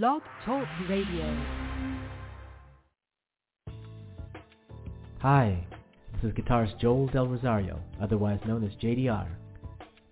[0.00, 1.44] Blog Talk Radio.
[5.18, 5.66] Hi,
[6.14, 9.28] this is guitarist Joel Del Rosario, otherwise known as JDR.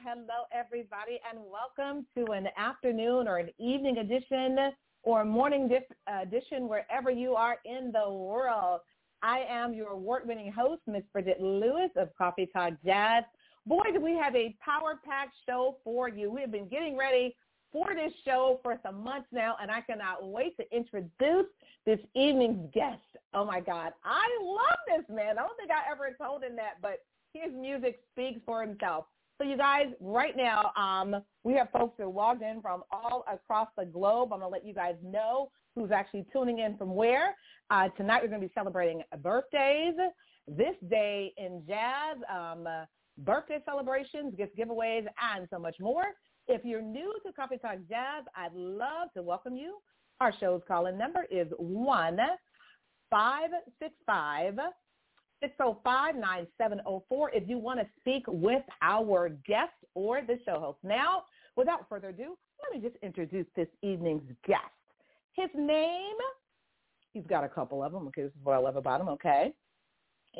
[0.00, 4.72] Hello, everybody, and welcome to an afternoon or an evening edition
[5.02, 8.80] or morning dif- uh, edition wherever you are in the world.
[9.22, 13.24] I am your award-winning host, Miss Bridget Lewis of Coffee Talk Jazz.
[13.66, 16.30] Boy, do we have a power-packed show for you.
[16.30, 17.36] We have been getting ready
[17.70, 21.46] for this show for some months now, and I cannot wait to introduce
[21.84, 23.02] this evening's guest.
[23.34, 25.38] Oh my God, I love this man.
[25.38, 27.00] I don't think I ever told him that, but
[27.34, 29.04] his music speaks for himself.
[29.42, 33.66] So you guys, right now, um, we have folks who logged in from all across
[33.76, 34.32] the globe.
[34.32, 37.34] I'm going to let you guys know who's actually tuning in from where.
[37.68, 39.94] Uh, tonight we're going to be celebrating birthdays.
[40.46, 42.68] This day in jazz, um,
[43.18, 46.04] birthday celebrations, gift giveaways, and so much more.
[46.46, 49.78] If you're new to Coffee Talk Jazz, I'd love to welcome you.
[50.20, 52.20] Our show's call-in number is one
[53.10, 54.54] 565
[55.42, 60.78] 605-9704 if you want to speak with our guest or the show host.
[60.82, 61.24] Now,
[61.56, 64.62] without further ado, let me just introduce this evening's guest.
[65.32, 66.16] His name,
[67.12, 69.52] he's got a couple of them, okay, this is what I love about him, okay,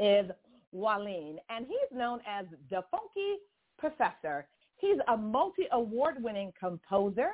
[0.01, 0.31] is
[0.75, 3.39] Mwalim, and he's known as the Funky
[3.79, 4.47] Professor.
[4.77, 7.31] He's a multi-award-winning composer,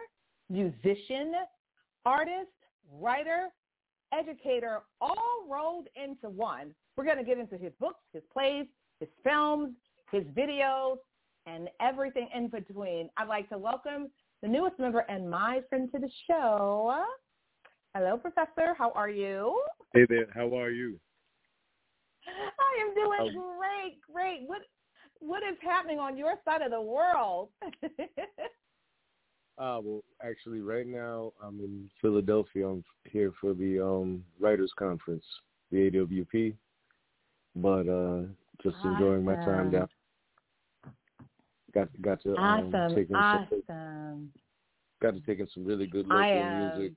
[0.51, 1.33] musician,
[2.05, 2.51] artist,
[2.93, 3.49] writer,
[4.13, 6.75] educator, all rolled into one.
[6.97, 8.67] We're going to get into his books, his plays,
[9.01, 9.75] his films,
[10.11, 10.97] his videos,
[11.47, 13.09] and everything in between.
[13.17, 14.11] I'd like to welcome
[14.43, 17.05] the newest member and my friend to the show.
[17.95, 18.75] Hello, Professor.
[18.77, 19.61] How are you?
[19.95, 20.27] Hey there.
[20.35, 20.99] How are you?
[22.27, 24.43] I am doing um, great, great.
[24.47, 24.61] What
[25.21, 27.49] what is happening on your side of the world?
[29.59, 32.69] uh, well, actually, right now I'm in Philadelphia.
[32.69, 35.25] I'm here for the um, writers conference,
[35.73, 36.55] the AWP.
[37.57, 38.23] But uh,
[38.63, 38.93] just awesome.
[38.93, 39.89] enjoying my time down.
[41.75, 42.97] Got got to um, awesome.
[42.97, 43.63] take in awesome.
[43.67, 44.29] Some,
[45.03, 46.93] got to take in some really good local music.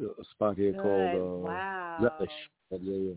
[0.00, 0.82] A spot here good.
[0.82, 1.98] called uh, wow.
[2.00, 2.30] Relish.
[2.70, 3.12] Yeah, yeah.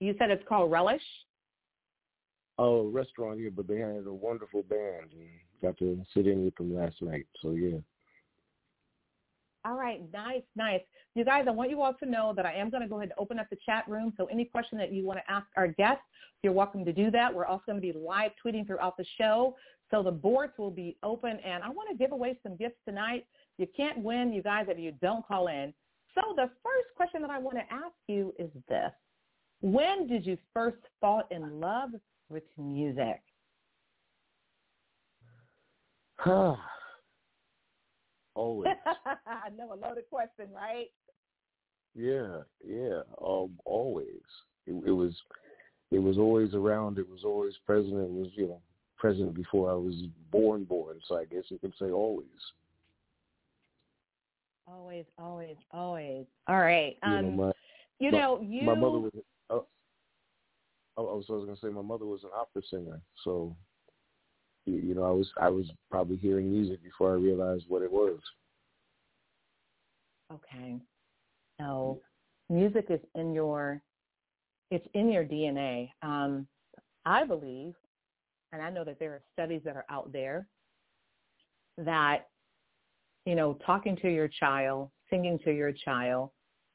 [0.00, 1.02] You said it's called Relish?
[2.58, 5.28] Oh, restaurant here, but they had a wonderful band and
[5.62, 7.26] got to sit in with them last night.
[7.40, 7.78] So yeah.
[9.64, 10.80] All right, nice, nice.
[11.14, 13.10] You guys, I want you all to know that I am going to go ahead
[13.10, 14.12] and open up the chat room.
[14.16, 16.02] So any question that you want to ask our guests,
[16.42, 17.32] you're welcome to do that.
[17.32, 19.54] We're also going to be live tweeting throughout the show.
[19.92, 21.38] So the boards will be open.
[21.44, 23.24] And I want to give away some gifts tonight.
[23.58, 25.72] You can't win, you guys, if you don't call in.
[26.14, 28.90] So the first question that I want to ask you is this.
[29.60, 31.90] When did you first fall in love
[32.32, 33.20] with music?
[36.16, 36.56] Huh.
[38.34, 38.72] Always.
[39.26, 40.86] I know a loaded question, right?
[41.94, 43.02] Yeah, yeah.
[43.22, 44.22] Um, always.
[44.66, 45.12] It, it was,
[45.90, 46.98] it was always around.
[46.98, 47.94] It was always present.
[47.94, 48.62] It was, you know,
[48.96, 49.94] present before I was
[50.30, 50.64] born.
[50.64, 50.98] Born.
[51.06, 52.26] So I guess you could say always.
[54.66, 56.24] Always, always, always.
[56.48, 56.96] All right.
[57.02, 57.52] Um, you know, my,
[57.98, 58.66] you my, know, you.
[58.66, 59.12] My mother was.
[60.98, 63.56] I was, I was going to say my mother was an opera singer, so
[64.66, 68.18] you know, I was I was probably hearing music before I realized what it was.
[70.32, 70.76] Okay.
[71.58, 72.00] So
[72.48, 73.82] music is in your
[74.70, 75.90] it's in your DNA.
[76.02, 76.46] Um,
[77.04, 77.74] I believe,
[78.52, 80.46] and I know that there are studies that are out there
[81.76, 82.28] that,
[83.26, 86.30] you know, talking to your child, singing to your child,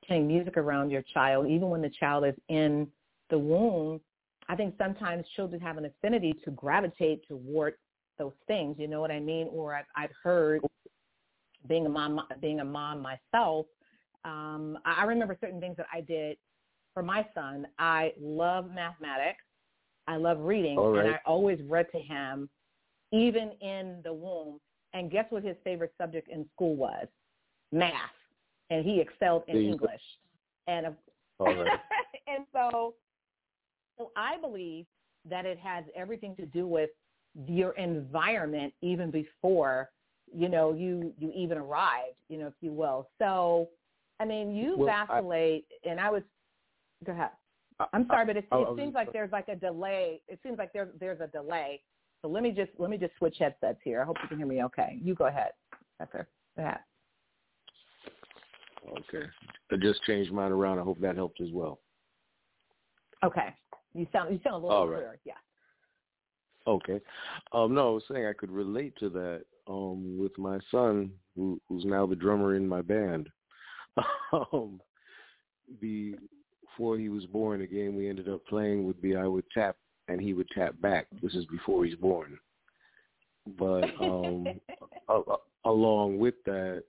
[0.05, 2.87] playing music around your child, even when the child is in
[3.29, 3.99] the womb,
[4.49, 7.75] I think sometimes children have an affinity to gravitate toward
[8.17, 8.77] those things.
[8.79, 9.47] You know what I mean?
[9.51, 10.61] Or I've, I've heard
[11.67, 13.65] being a mom, being a mom myself.
[14.25, 16.37] Um, I remember certain things that I did
[16.93, 17.67] for my son.
[17.77, 19.43] I love mathematics.
[20.07, 21.05] I love reading, right.
[21.05, 22.49] and I always read to him,
[23.11, 24.59] even in the womb.
[24.93, 27.07] And guess what his favorite subject in school was?
[27.73, 27.91] Math,
[28.69, 30.01] and he excelled in English.
[30.67, 30.95] And
[31.39, 31.57] right.
[32.27, 32.93] and so so
[34.17, 34.85] I believe
[35.29, 36.89] that it has everything to do with
[37.47, 39.89] your environment even before,
[40.33, 43.09] you know, you, you even arrived, you know, if you will.
[43.19, 43.69] So,
[44.19, 46.23] I mean, you well, vacillate, I, and I was,
[47.05, 47.29] go ahead.
[47.93, 50.21] I'm sorry, but it, I, it seems like there's like a delay.
[50.27, 51.83] It seems like there's there's a delay.
[52.23, 54.01] So let me just let me just switch headsets here.
[54.01, 54.97] I hope you can hear me okay.
[54.99, 55.51] You go ahead.
[55.99, 56.27] That's her.
[56.55, 56.79] Go ahead.
[58.89, 59.27] Okay.
[59.71, 60.79] I just changed mine around.
[60.79, 61.79] I hope that helped as well.
[63.23, 63.53] Okay.
[63.97, 64.97] You sound you sound a little right.
[64.97, 65.19] clearer.
[65.25, 65.33] Yeah.
[66.67, 66.99] Okay.
[67.51, 71.59] Um, no, I was saying I could relate to that um, with my son, who,
[71.67, 73.29] who's now the drummer in my band.
[74.53, 74.79] um,
[75.79, 79.77] before he was born, a game we ended up playing would be I would tap
[80.09, 81.07] and he would tap back.
[81.23, 82.37] This is before he's born.
[83.57, 84.47] But um,
[85.09, 85.35] a, a,
[85.65, 86.83] along with that,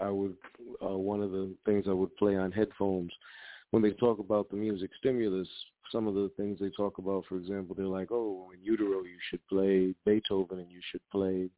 [0.00, 0.36] I would
[0.82, 3.12] uh, one of the things I would play on headphones
[3.70, 5.48] when they talk about the music stimulus,
[5.90, 9.18] some of the things they talk about, for example, they're like, oh, in utero you
[9.30, 11.48] should play Beethoven and you should play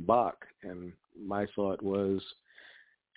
[0.00, 0.44] Bach.
[0.62, 2.22] And my thought was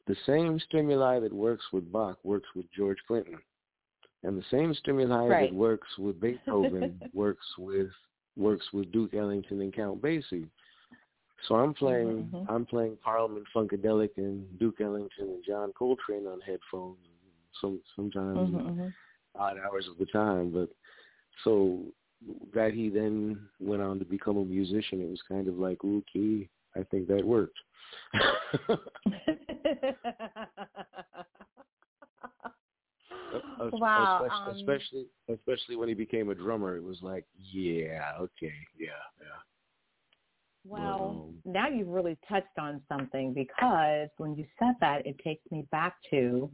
[0.07, 3.37] the same stimuli that works with Bach works with George Clinton.
[4.23, 5.49] And the same stimuli right.
[5.49, 7.89] that works with Beethoven works with
[8.35, 10.49] works with Duke Ellington and Count Basie.
[11.47, 12.49] So I'm playing mm-hmm.
[12.49, 16.97] I'm playing Parliament Funkadelic and Duke Ellington and John Coltrane on headphones
[17.59, 18.87] some sometimes mm-hmm, mm-hmm.
[19.35, 20.51] Odd hours of the time.
[20.51, 20.69] But
[21.43, 21.79] so
[22.53, 26.47] that he then went on to become a musician, it was kind of like, okay,
[26.75, 27.57] I think that worked.
[33.73, 34.19] wow.
[34.21, 38.89] Especially, um, especially, especially when he became a drummer, it was like, yeah, okay, yeah,
[39.19, 39.41] yeah.
[40.65, 45.43] Well, um, now you've really touched on something because when you said that, it takes
[45.51, 46.49] me back to,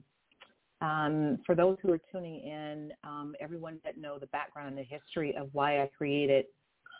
[0.82, 4.84] um, for those who are tuning in, um, everyone that know the background and the
[4.84, 6.46] history of why I created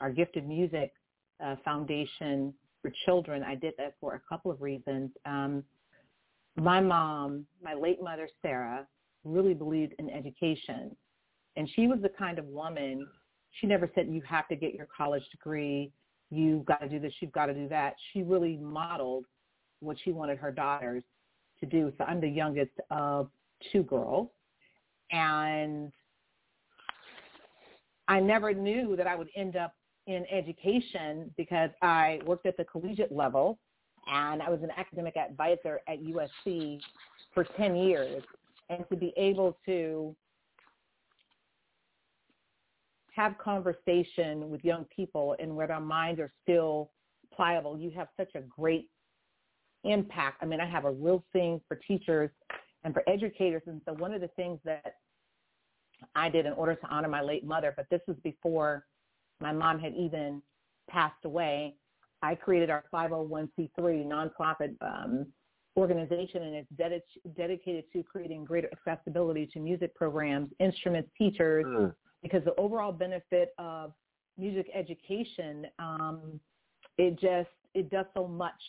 [0.02, 0.92] our Gifted Music
[1.44, 3.44] uh, Foundation for Children.
[3.44, 5.12] I did that for a couple of reasons.
[5.26, 5.64] Um,
[6.58, 8.86] my mom, my late mother, Sarah,
[9.24, 10.96] really believed in education.
[11.56, 13.08] And she was the kind of woman,
[13.60, 15.92] she never said, you have to get your college degree
[16.30, 17.96] you've got to do this, you've got to do that.
[18.12, 19.26] She really modeled
[19.80, 21.04] what she wanted her daughters
[21.60, 21.92] to do.
[21.98, 23.30] So I'm the youngest of
[23.72, 24.30] two girls.
[25.12, 25.92] And
[28.08, 29.74] I never knew that I would end up
[30.08, 33.60] in education because I worked at the collegiate level
[34.08, 36.80] and I was an academic advisor at USC
[37.34, 38.24] for 10 years.
[38.70, 40.16] And to be able to
[43.16, 46.92] have conversation with young people and where their minds are still
[47.36, 48.90] pliable, you have such a great
[49.84, 50.38] impact.
[50.42, 52.30] I mean, I have a real thing for teachers
[52.84, 53.64] and for educators.
[53.68, 54.96] And so one of the things that
[56.16, 58.86] I did in order to honor my late mother, but this was before
[59.42, 60.42] my mom had even
[60.90, 61.76] passed away,
[62.22, 65.28] I created our 501c3 nonprofit um,
[65.78, 67.02] organization, and it's ded-
[67.38, 73.54] dedicated to creating greater accessibility to music programs, instruments, teachers, mm because the overall benefit
[73.58, 73.94] of
[74.38, 76.40] music education, um,
[76.98, 78.62] it just it does so much,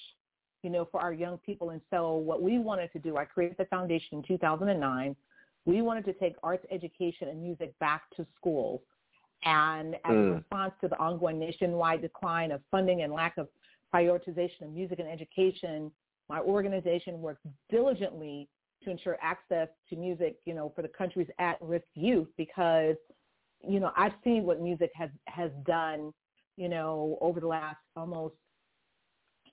[0.63, 1.71] you know, for our young people.
[1.71, 5.17] And so what we wanted to do, I created the foundation in 2009.
[5.67, 8.81] We wanted to take arts education and music back to schools.
[9.45, 10.33] And as mm.
[10.33, 13.49] a response to the ongoing nationwide decline of funding and lack of
[13.95, 15.91] prioritization of music and education,
[16.29, 17.41] my organization works
[17.71, 18.49] diligently
[18.85, 22.97] to ensure access to music, you know, for the country's at-risk youth because
[23.67, 26.13] you know, I've seen what music has has done,
[26.57, 28.35] you know, over the last almost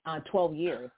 [0.07, 0.89] uh, 12 years.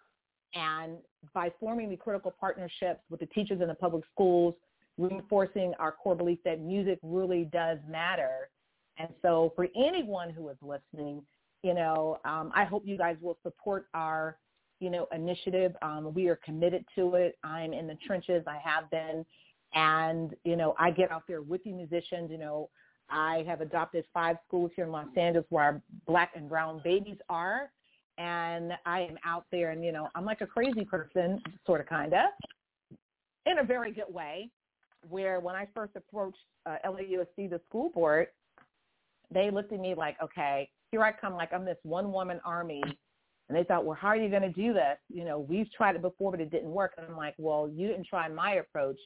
[0.54, 0.98] And
[1.34, 4.56] by forming the critical partnerships with the teachers in the public schools,
[4.98, 8.50] reinforcing our core belief that music really does matter.
[8.98, 11.22] And so for anyone who is listening,
[11.64, 14.38] you know, um, I hope you guys will support our,
[14.80, 15.74] you know, initiative.
[15.82, 17.38] Um, we are committed to it.
[17.44, 18.44] I'm in the trenches.
[18.48, 19.26] I have been.
[19.74, 22.70] And, you know, I get out there with the musicians, you know,
[23.10, 27.18] I have adopted five schools here in Los Angeles where our black and brown babies
[27.30, 27.72] are.
[28.20, 31.88] And I am out there and, you know, I'm like a crazy person, sort of,
[31.88, 32.26] kind of,
[33.46, 34.50] in a very good way,
[35.10, 38.28] where when I first approached uh, LAUSD, the school board,
[39.34, 42.84] they looked at me like, okay, here I come, like I'm this one-woman army.
[43.48, 44.98] And they thought, well, how are you going to do this?
[45.08, 46.94] You know, we've tried it before, but it didn't work.
[46.98, 49.00] And I'm like, well, you didn't try my approach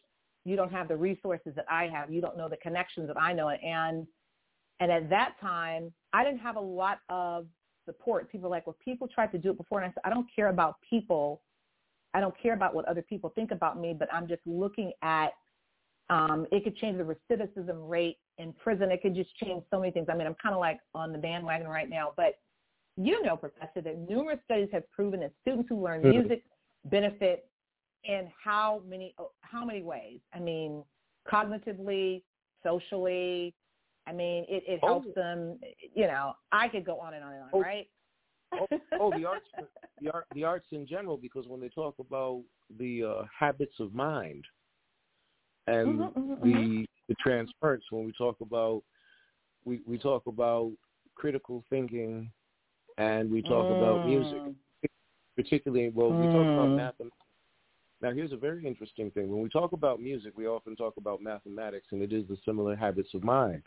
[0.46, 2.12] you don't have the resources that I have.
[2.12, 3.50] You don't know the connections that I know.
[3.50, 4.06] And
[4.80, 7.46] and at that time, I didn't have a lot of
[7.86, 8.32] support.
[8.32, 9.80] People were like, well, people tried to do it before.
[9.80, 11.42] And I said, I don't care about people.
[12.14, 15.30] I don't care about what other people think about me, but I'm just looking at
[16.10, 18.92] um, it could change the recidivism rate in prison.
[18.92, 20.08] It could just change so many things.
[20.12, 22.36] I mean, I'm kind of like on the bandwagon right now, but
[22.98, 26.20] you know, Professor, that numerous studies have proven that students who learn mm-hmm.
[26.20, 26.44] music
[26.86, 27.48] benefit
[28.04, 30.20] in how many how many ways?
[30.34, 30.84] I mean,
[31.32, 32.22] cognitively,
[32.64, 33.56] socially.
[34.08, 35.14] I mean, it, it helps oh.
[35.16, 35.60] them.
[35.94, 37.62] You know, I could go on and on and on, oh.
[37.62, 37.88] right?
[38.54, 38.68] oh,
[39.00, 39.46] oh, the arts,
[40.02, 42.42] the art, the arts in general, because when they talk about
[42.78, 44.44] the uh, habits of mind
[45.68, 46.84] and mm-hmm, mm-hmm, the mm-hmm.
[47.10, 48.84] the transference, when we talk about
[49.66, 50.72] we we talk about
[51.16, 52.30] critical thinking,
[52.98, 53.78] and we talk mm.
[53.78, 54.56] about music, mm.
[55.36, 56.78] particularly well, we talk about mm.
[56.78, 57.23] mathematics
[58.04, 59.30] now, here's a very interesting thing.
[59.32, 62.76] When we talk about music, we often talk about mathematics, and it is the similar
[62.76, 63.64] habits of mind.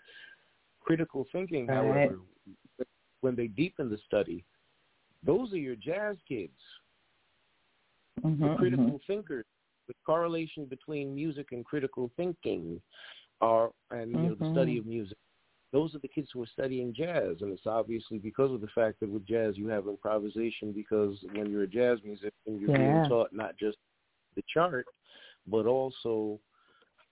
[0.81, 2.19] Critical thinking, All however,
[3.23, 4.45] when they deepen the study,
[5.25, 6.52] those are your jazz kids,
[8.23, 8.97] mm-hmm, the critical mm-hmm.
[9.12, 9.47] thinkers.
[9.88, 12.83] The correlation between music and critical thinking,
[13.40, 14.81] are and you know the study mm-hmm.
[14.81, 15.19] of music.
[15.73, 19.00] Those are the kids who are studying jazz, and it's obviously because of the fact
[19.00, 20.73] that with jazz you have improvisation.
[20.73, 22.76] Because when you're a jazz musician, you're yeah.
[22.76, 23.78] being taught not just
[24.37, 24.87] the chart,
[25.47, 26.38] but also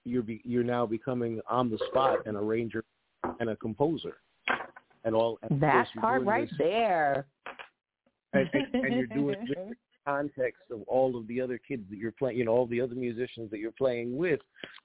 [0.04, 2.84] you're be, you're now becoming on the spot an arranger
[3.40, 4.18] and a composer,
[5.04, 5.38] and all.
[5.42, 7.26] And that part right this, there.
[8.32, 9.74] And, and, and, you're doing it with the
[10.06, 12.94] context of all of the other kids that you're playing, you know, all the other
[12.94, 14.40] musicians that you're playing with.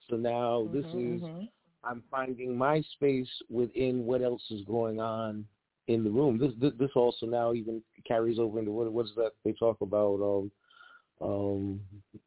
[0.10, 1.46] So now mm-hmm, this is mm-hmm.
[1.84, 5.46] I'm finding my space within what else is going on
[5.88, 6.38] in the room.
[6.38, 9.78] This this, this also now even carries over into what what is that they talk
[9.82, 10.52] about um
[11.22, 11.80] um,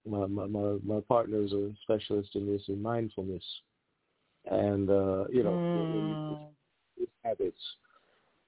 [0.07, 3.45] my, my, my, my partner is a specialist in this in mindfulness.
[4.51, 6.33] and uh, you know, mm.
[6.33, 7.61] its, its habits.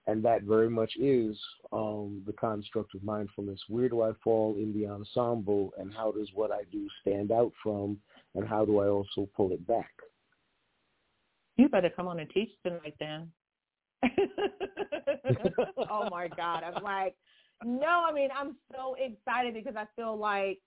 [0.07, 1.39] And that very much is
[1.73, 3.59] um, the construct of mindfulness.
[3.69, 7.53] Where do I fall in the ensemble, and how does what I do stand out
[7.63, 7.97] from,
[8.35, 9.91] and how do I also pull it back?
[11.57, 13.31] You better come on and teach tonight, then.
[15.91, 16.65] oh my God!
[16.65, 17.15] I'm like,
[17.65, 18.05] no.
[18.09, 20.61] I mean, I'm so excited because I feel like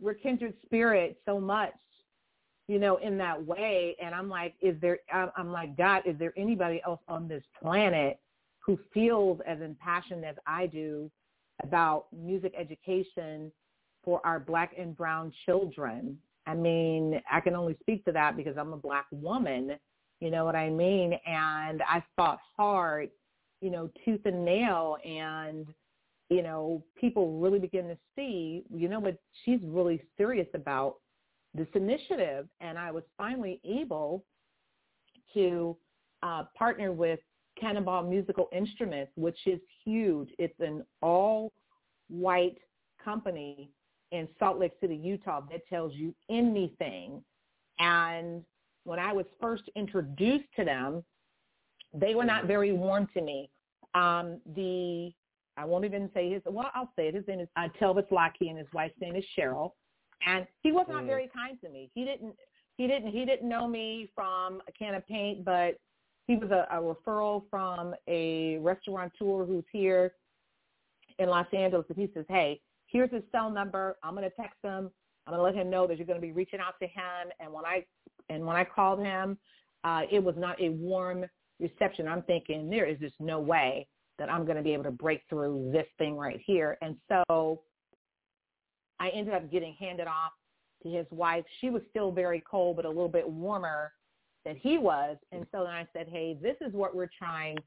[0.00, 1.74] we're kindred spirits so much,
[2.68, 3.96] you know, in that way.
[4.02, 4.98] And I'm like, is there?
[5.12, 8.18] I'm like, God, is there anybody else on this planet
[8.60, 11.10] who feels as impassioned as I do
[11.62, 13.52] about music education
[14.02, 16.18] for our black and brown children?
[16.46, 19.76] I mean, I can only speak to that because I'm a black woman.
[20.20, 21.18] You know what I mean?
[21.26, 23.10] And I fought hard,
[23.60, 25.66] you know, tooth and nail and
[26.30, 30.96] you know, people really begin to see, you know what, she's really serious about
[31.52, 32.48] this initiative.
[32.60, 34.24] And I was finally able
[35.34, 35.76] to
[36.22, 37.20] uh, partner with
[37.60, 40.30] Cannonball Musical Instruments, which is huge.
[40.38, 42.58] It's an all-white
[43.04, 43.70] company
[44.10, 47.22] in Salt Lake City, Utah that tells you anything.
[47.78, 48.42] And
[48.84, 51.04] when I was first introduced to them,
[51.92, 53.50] they were not very warm to me.
[53.94, 55.12] Um, the
[55.56, 56.42] I won't even say his.
[56.46, 57.14] Well, I'll say it.
[57.14, 59.70] His name is uh, Tevis Laukat, and his wife's name is Cheryl.
[60.26, 61.06] And he was not mm.
[61.06, 61.90] very kind to me.
[61.94, 62.34] He didn't.
[62.76, 63.12] He didn't.
[63.12, 65.76] He didn't know me from a can of paint, but
[66.26, 70.14] he was a, a referral from a restaurateur who's here
[71.18, 71.86] in Los Angeles.
[71.88, 73.96] And he says, "Hey, here's his cell number.
[74.02, 74.90] I'm going to text him.
[75.26, 77.30] I'm going to let him know that you're going to be reaching out to him."
[77.38, 77.84] And when I
[78.28, 79.38] and when I called him,
[79.84, 81.26] uh, it was not a warm
[81.60, 82.08] reception.
[82.08, 83.86] I'm thinking there is just no way
[84.18, 86.78] that I'm going to be able to break through this thing right here.
[86.82, 87.62] And so
[89.00, 90.32] I ended up getting handed off
[90.82, 91.44] to his wife.
[91.60, 93.92] She was still very cold, but a little bit warmer
[94.44, 95.16] than he was.
[95.32, 97.58] And so then I said, hey, this is what we're trying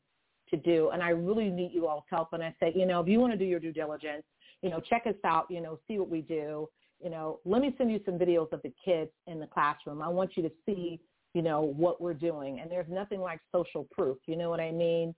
[0.50, 0.92] to do.
[0.94, 2.30] And I really need you all's help.
[2.34, 4.24] And I said, you know, if you want to do your due diligence,
[4.62, 6.70] you know, check us out, you know, see what we do.
[7.04, 10.02] You know, let me send you some videos of the kids in the classroom.
[10.02, 11.00] I want you to see,
[11.34, 12.60] you know, what we're doing.
[12.60, 14.18] And there's nothing like social proof.
[14.26, 15.14] You know what I mean?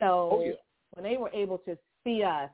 [0.00, 0.52] So oh, yeah.
[0.92, 2.50] when they were able to see us,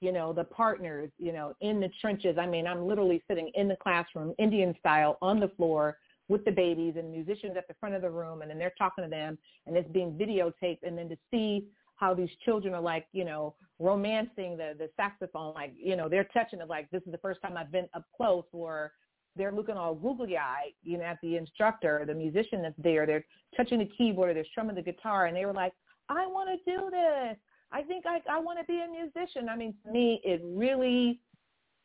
[0.00, 3.68] you know, the partners, you know, in the trenches, I mean, I'm literally sitting in
[3.68, 7.94] the classroom, Indian style, on the floor with the babies and musicians at the front
[7.94, 11.08] of the room, and then they're talking to them, and it's being videotaped, and then
[11.08, 15.96] to see how these children are like, you know, romancing the the saxophone, like, you
[15.96, 18.92] know, they're touching it like this is the first time I've been up close, or
[19.36, 23.06] they're looking all googly eyed, you know, at the instructor, the musician that's there.
[23.06, 23.24] They're
[23.56, 25.72] touching the keyboard, or they're strumming the guitar, and they were like,
[26.08, 27.36] I want to do this.
[27.72, 29.48] I think I, I want to be a musician.
[29.48, 31.20] I mean, to me, it really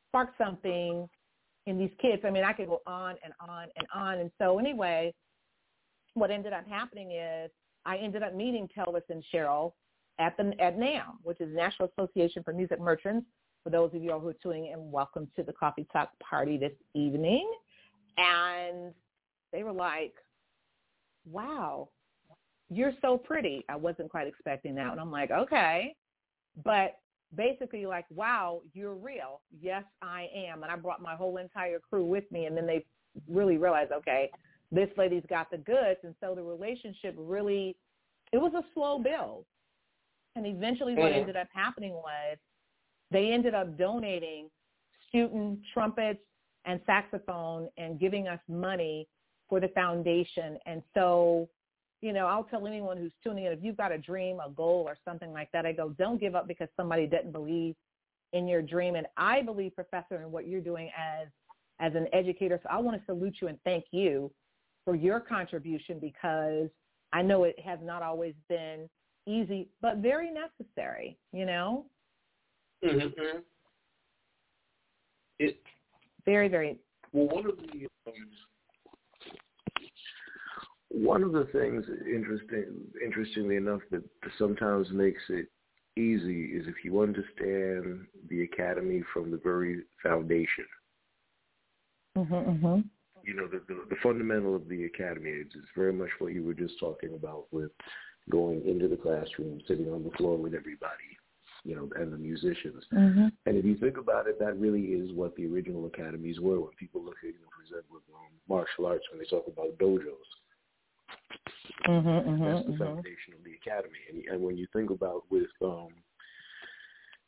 [0.09, 1.09] sparked something
[1.65, 2.23] in these kids.
[2.25, 4.19] I mean, I could go on and on and on.
[4.19, 5.13] And so anyway,
[6.13, 7.49] what ended up happening is
[7.85, 9.73] I ended up meeting Tevis and Cheryl
[10.19, 13.25] at the at NAMM, which is National Association for Music Merchants.
[13.63, 16.73] For those of you who are tuning in, welcome to the Coffee Talk party this
[16.93, 17.49] evening.
[18.17, 18.93] And
[19.51, 20.13] they were like,
[21.29, 21.89] wow,
[22.69, 23.65] you're so pretty.
[23.69, 24.91] I wasn't quite expecting that.
[24.91, 25.95] And I'm like, okay.
[26.63, 26.97] But
[27.35, 29.41] basically like, wow, you're real.
[29.61, 30.63] Yes, I am.
[30.63, 32.45] And I brought my whole entire crew with me.
[32.45, 32.85] And then they
[33.27, 34.29] really realized, okay,
[34.71, 35.99] this lady's got the goods.
[36.03, 37.75] And so the relationship really,
[38.31, 39.45] it was a slow build.
[40.35, 41.21] And eventually what mm-hmm.
[41.21, 42.37] ended up happening was
[43.11, 44.49] they ended up donating
[45.07, 46.19] student trumpets
[46.65, 49.07] and saxophone and giving us money
[49.49, 50.57] for the foundation.
[50.67, 51.49] And so
[52.01, 54.85] you know, I'll tell anyone who's tuning in, if you've got a dream, a goal
[54.87, 57.75] or something like that, I go, don't give up because somebody didn't believe
[58.33, 58.95] in your dream.
[58.95, 61.27] And I believe, Professor, in what you're doing as,
[61.79, 62.59] as an educator.
[62.63, 64.31] So I want to salute you and thank you
[64.85, 66.69] for your contribution because
[67.11, 68.89] I know it has not always been
[69.25, 71.85] easy, but very necessary, you know?
[72.83, 73.39] Mm-hmm.
[75.39, 75.61] It,
[76.25, 76.77] very, very.
[77.11, 78.13] Well, one of the um,
[80.89, 82.65] one of the things, interesting,
[83.03, 84.03] interestingly enough, that
[84.37, 85.47] sometimes makes it
[85.97, 90.65] easy is if you understand the academy from the very foundation.
[92.17, 92.79] Mm-hmm, mm-hmm.
[93.23, 96.43] You know, the, the, the fundamental of the academy is, is very much what you
[96.43, 97.71] were just talking about with
[98.31, 101.17] going into the classroom, sitting on the floor with everybody,
[101.63, 102.83] you know, and the musicians.
[102.93, 103.27] Mm-hmm.
[103.45, 106.59] And if you think about it, that really is what the original academies were.
[106.59, 109.77] When people look at, you know, for example, um, martial arts, when they talk about
[109.77, 110.29] dojos,
[111.87, 112.83] Mm-hmm, mm-hmm, That's the mm-hmm.
[112.83, 113.99] foundation of the academy.
[114.11, 115.89] And, and when you think about with um,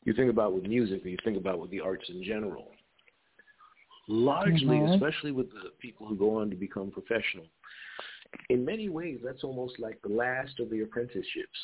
[0.04, 2.68] you think about with music, and you think about with the arts in general,
[4.08, 4.94] largely, mm-hmm.
[4.94, 7.46] especially with the people who go on to become professional,
[8.50, 11.60] in many ways, that's almost like the last of the apprenticeships.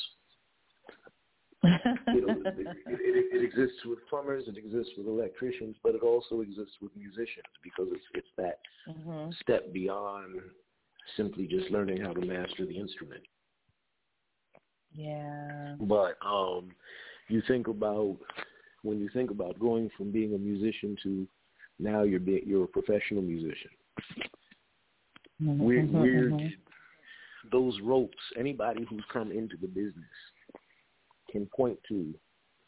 [1.64, 6.42] you know, it, it, it, exists with plumbers, it exists with electricians, but it also
[6.42, 9.32] exists with musicians because it's it's that mm-hmm.
[9.42, 10.40] step beyond
[11.16, 13.24] simply just learning how to master the instrument.
[14.94, 15.76] Yeah.
[15.80, 16.70] But um,
[17.28, 18.18] you think about
[18.84, 21.28] when you think about going from being a musician to
[21.80, 23.70] now you're being, you're a professional musician.
[25.42, 25.64] Mm-hmm.
[25.64, 26.48] We're, mm-hmm, mm-hmm.
[27.52, 28.18] those ropes.
[28.38, 29.94] Anybody who's come into the business
[31.32, 32.14] can point to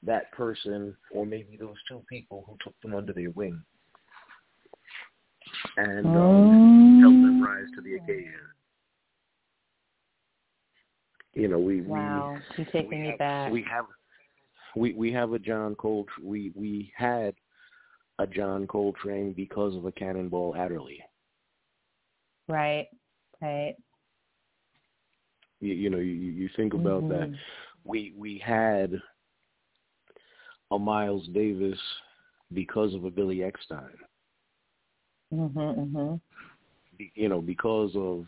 [0.03, 3.61] that person or maybe those two people who took them under their wing
[5.77, 6.98] and um, them
[7.49, 8.33] rise to the occasion.
[11.33, 13.51] You know, we wow, we, you're taking me back.
[13.51, 13.85] We have
[14.75, 16.27] we we have a John Coltrane.
[16.27, 17.33] We we had
[18.17, 21.01] a John Coltrane because of a Cannonball Adderley.
[22.47, 22.87] Right.
[23.41, 23.75] Right.
[25.61, 27.31] You, you know, you you think about mm-hmm.
[27.31, 27.39] that.
[27.83, 28.99] We we had
[30.71, 31.79] a Miles Davis
[32.53, 33.89] because of a Billy Eckstine.
[35.31, 35.53] Mhm.
[35.53, 36.21] Mhm.
[37.15, 38.25] You know, because of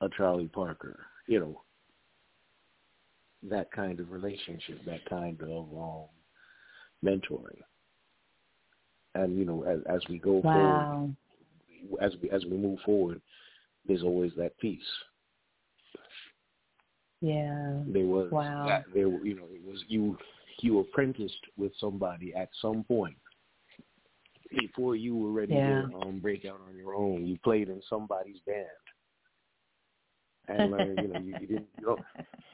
[0.00, 0.98] a Charlie Parker.
[1.26, 1.62] You know,
[3.48, 6.06] that kind of relationship, that kind of um,
[7.04, 7.60] mentoring.
[9.14, 11.10] And you know, as, as we go wow.
[11.90, 13.20] forward, as we as we move forward,
[13.86, 14.80] there's always that piece.
[17.20, 17.74] Yeah.
[17.86, 18.66] There was wow.
[18.66, 20.16] that there you know, it was you
[20.60, 23.16] you apprenticed with somebody at some point
[24.58, 25.82] before you were ready yeah.
[25.82, 27.26] to um, break out on your own.
[27.26, 28.66] You played in somebody's band
[30.48, 32.00] and you know, you, you didn't you don't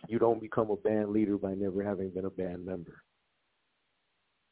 [0.09, 3.03] you don't become a band leader by never having been a band member.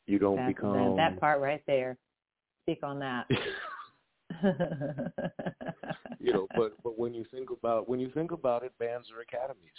[0.07, 1.97] You don't That's become that part right there.
[2.65, 3.27] Speak on that.
[6.21, 9.21] you know, but but when you think about when you think about it, bands are
[9.21, 9.73] academies.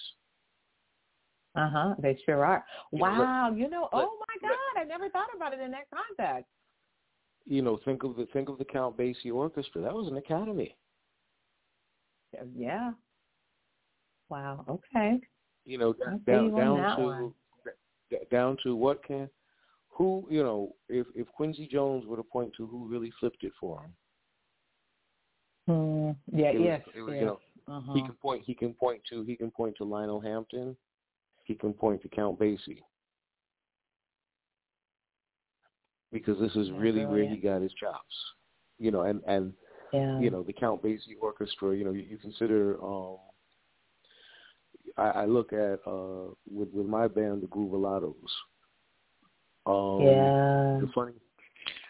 [1.56, 1.96] Uh huh.
[2.00, 2.64] They sure are.
[2.92, 3.54] Wow.
[3.56, 6.52] You know, oh my God, I never thought about it in that context.
[7.48, 9.82] You know, think of the think of the Count Basie Orchestra.
[9.82, 10.76] That was an academy.
[12.56, 12.92] Yeah.
[14.30, 14.66] Wow.
[14.70, 15.20] Okay.
[15.66, 15.94] You know,
[16.26, 17.34] down down to
[18.32, 19.30] down to what can
[19.90, 23.54] who you know if if Quincy Jones were to point to who really flipped it
[23.60, 23.94] for him.
[25.70, 26.48] Mm, yeah.
[26.48, 26.82] It yes.
[26.86, 27.20] Was, yes.
[27.20, 27.94] You know, uh-huh.
[27.94, 28.44] he can point.
[28.46, 29.24] He can point to.
[29.24, 30.76] He can point to Lionel Hampton.
[31.46, 32.82] He can point to Count Basie.
[36.12, 37.12] Because this is really brilliant.
[37.12, 38.15] where he got his chops,
[38.80, 39.54] you know, and and
[39.91, 40.20] yeah.
[40.20, 41.76] you know the Count Basie Orchestra.
[41.76, 43.17] You know, you, you consider um,
[44.98, 48.13] I, I look at uh, with with my band, the Groovalottos.
[49.65, 50.80] Um, yeah.
[50.80, 51.13] The funny,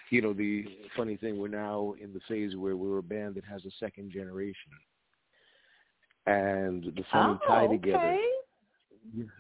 [0.09, 3.45] you know, the funny thing, we're now in the phase where we're a band that
[3.45, 4.71] has a second generation,
[6.25, 7.97] and the funny oh, tie together.
[7.97, 8.23] Okay.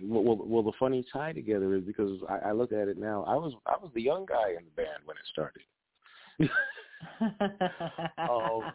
[0.01, 3.23] Well, well, well, the funny tie together is because I, I look at it now.
[3.27, 5.63] I was I was the young guy in the band when it started.
[8.17, 8.71] um,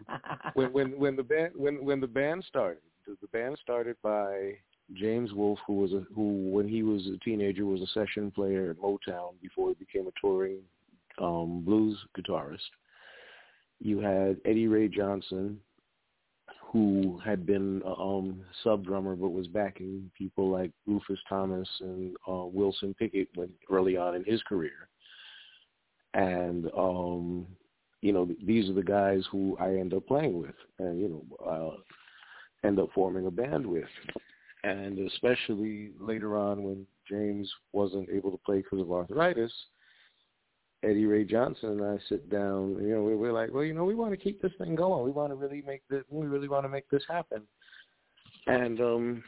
[0.55, 4.55] when when when the band when when the band started, the, the band started by
[4.95, 8.71] James Wolfe, who was a who when he was a teenager was a session player
[8.71, 10.59] at Motown before he became a touring
[11.21, 12.59] um, blues guitarist.
[13.81, 15.59] You had Eddie Ray Johnson,
[16.73, 22.17] who had been a um, sub drummer but was backing people like Rufus Thomas and
[22.27, 24.89] uh, Wilson Pickett when early on in his career.
[26.15, 27.47] And um,
[28.01, 31.47] you know, these are the guys who I end up playing with, and you know,
[31.47, 33.85] uh, end up forming a band with
[34.65, 39.53] and especially later on when James wasn't able to play because of arthritis,
[40.83, 42.77] Eddie Ray Johnson and I sit down.
[42.81, 45.05] You know, we're like, well, you know, we want to keep this thing going.
[45.05, 46.03] We want to really make this.
[46.11, 47.43] We really want to make this happen.
[48.47, 49.25] And um,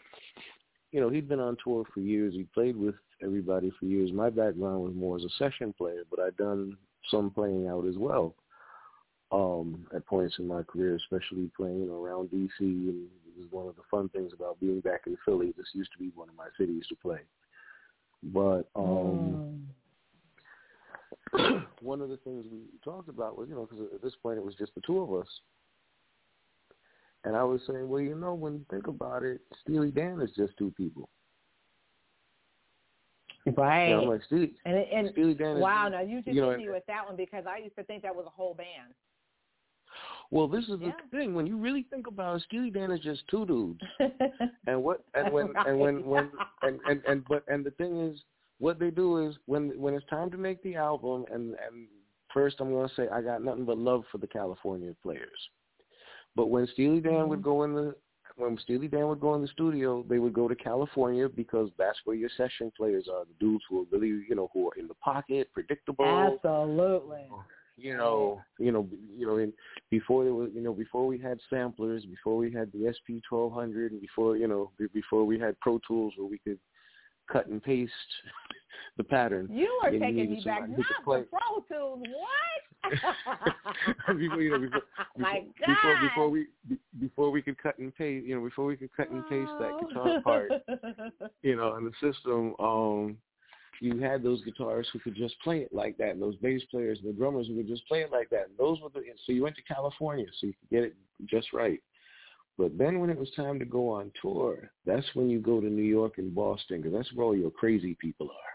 [0.90, 2.34] you know, he'd been on tour for years.
[2.34, 4.12] He played with everybody for years.
[4.12, 6.76] My background was more as a session player, but I'd done
[7.10, 8.34] some playing out as well
[9.30, 13.82] um, at points in my career, especially playing around DC and was one of the
[13.90, 15.52] fun things about being back in Philly.
[15.56, 17.20] This used to be one of my cities to play.
[18.22, 19.60] But um mm.
[21.80, 24.44] one of the things we talked about was, you know, because at this point it
[24.44, 25.28] was just the two of us.
[27.24, 30.30] And I was saying, well, you know, when you think about it, Steely Dan is
[30.36, 31.08] just two people.
[33.56, 33.88] Right.
[33.88, 35.58] You know, like Steely, and, and Steely Dan.
[35.58, 37.76] Wow, is, now you just you know, hit me with that one because I used
[37.76, 38.94] to think that was a whole band.
[40.30, 40.92] Well, this is yeah.
[41.10, 41.34] the thing.
[41.34, 43.80] When you really think about it, Steely Dan is just two dudes.
[44.66, 45.66] and what and when right.
[45.66, 46.30] and when when
[46.62, 48.18] and, and and but and the thing is,
[48.64, 51.86] what they do is when when it's time to make the album, and and
[52.32, 55.50] first I'm gonna say I got nothing but love for the California players.
[56.34, 57.28] But when Steely Dan mm-hmm.
[57.28, 57.94] would go in the
[58.36, 61.98] when Steely Dan would go in the studio, they would go to California because that's
[62.06, 63.26] where your session players are.
[63.26, 66.06] The dudes who are really, you know, who are in the pocket, predictable.
[66.06, 67.28] Absolutely.
[67.76, 69.52] You know, you know, you know, in,
[69.90, 73.52] before there was, you know, before we had samplers, before we had the SP twelve
[73.52, 76.58] hundred, and before you know, before we had Pro Tools where we could
[77.30, 77.92] cut and paste
[78.96, 79.48] the pattern.
[79.50, 82.02] You are taking me back, not the Pro Tools.
[82.08, 82.90] What?
[84.18, 84.82] before, you know, before,
[85.16, 86.46] My before, before, before we
[87.00, 89.78] before we could cut and paste, you know, before we could cut and paste that
[89.80, 90.50] guitar part,
[91.42, 93.16] you know, in the system, um,
[93.80, 96.98] you had those guitarists who could just play it like that, and those bass players
[97.02, 98.48] and the drummers who could just play it like that.
[98.48, 100.94] And those were the so you went to California so you could get it
[101.26, 101.80] just right.
[102.56, 105.66] But then when it was time to go on tour, that's when you go to
[105.66, 108.54] New York and Boston because that's where all your crazy people are.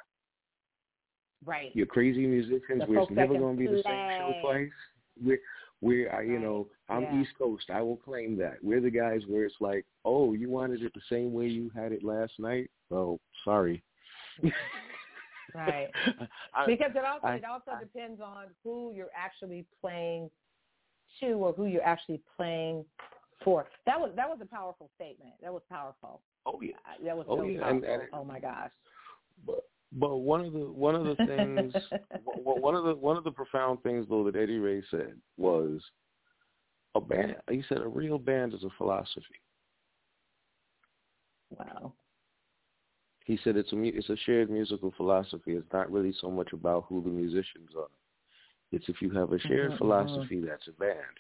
[1.46, 1.76] Right.
[1.76, 4.70] Your crazy musicians, The where it's never going to be the same show twice.
[5.22, 5.40] We're,
[5.82, 7.22] we're I, you know, I'm Yeah.
[7.22, 7.70] East Coast.
[7.70, 8.58] I will claim that.
[8.62, 11.92] We're the guys where it's like, oh, you wanted it the same way you had
[11.92, 12.70] it last night?
[12.92, 13.84] Oh, sorry.
[15.56, 15.90] Right.
[16.54, 20.30] I- because it also I- it also depends on who you're actually playing
[21.20, 22.86] to or who you're actually playing
[23.44, 23.68] for.
[23.86, 25.34] That was that was a powerful statement.
[25.42, 26.22] That was powerful.
[26.46, 26.74] oh yeah.
[26.86, 28.72] Uh, That was Oh, so yeah, and- and- oh my gosh.
[29.46, 31.74] But but one of the one of the things
[32.24, 35.82] one of the one of the profound things though that Eddie Ray said was
[36.96, 37.36] a band.
[37.50, 39.40] He said a real band is a philosophy.
[41.52, 41.94] wow.
[43.26, 45.54] He said it's a mu- it's a shared musical philosophy.
[45.54, 47.88] It's not really so much about who the musicians are.
[48.72, 49.78] It's if you have a shared Mhm, mhm.
[49.78, 51.20] philosophy, that's a band.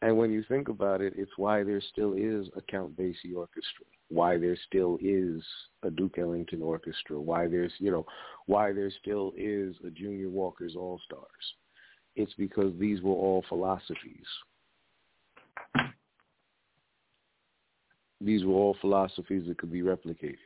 [0.00, 3.84] And when you think about it, it's why there still is a Count Basie orchestra,
[4.08, 5.42] why there still is
[5.82, 8.06] a Duke Ellington orchestra, why there's you know
[8.46, 11.54] why there still is a Junior Walker's All Stars.
[12.14, 14.26] It's because these were all philosophies.
[18.20, 20.38] These were all philosophies that could be replicated.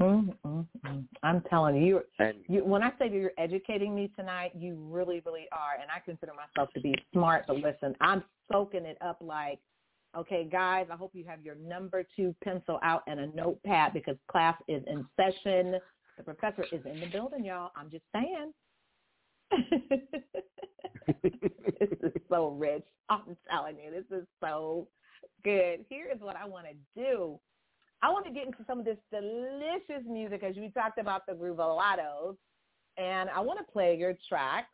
[0.00, 1.04] Mm, mm, mm.
[1.22, 5.22] I'm telling you, And you, when I say that you're educating me tonight, you really,
[5.26, 5.80] really are.
[5.80, 7.44] And I consider myself to be smart.
[7.46, 9.58] But listen, I'm soaking it up like,
[10.16, 14.16] okay, guys, I hope you have your number two pencil out and a notepad because
[14.30, 15.76] class is in session.
[16.16, 17.70] The professor is in the building, y'all.
[17.76, 18.52] I'm just saying.
[21.78, 22.84] this is so rich.
[23.10, 24.88] I'm telling you, this is so
[25.44, 25.84] good.
[25.90, 27.38] Here is what I want to do.
[28.02, 31.34] I want to get into some of this delicious music as we talked about the
[31.34, 32.36] Groovalottos,
[32.96, 34.68] and I want to play your track.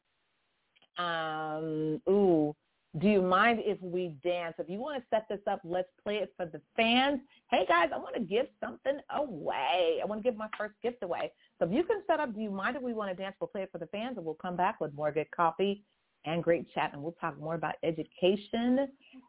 [0.98, 2.54] Um, ooh,
[2.98, 4.54] do you mind if we dance?
[4.58, 7.20] If you want to set this up, let's play it for the fans.
[7.50, 9.98] Hey guys, I want to give something away.
[10.00, 11.32] I want to give my first gift away.
[11.58, 13.34] So if you can set up, do you mind if we want to dance?
[13.40, 15.82] We'll play it for the fans, and we'll come back with more good coffee
[16.24, 18.88] and great chat, and we'll talk more about education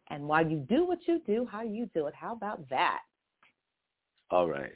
[0.10, 2.14] and why you do what you do, how you do it.
[2.16, 3.00] How about that?
[4.30, 4.74] All right.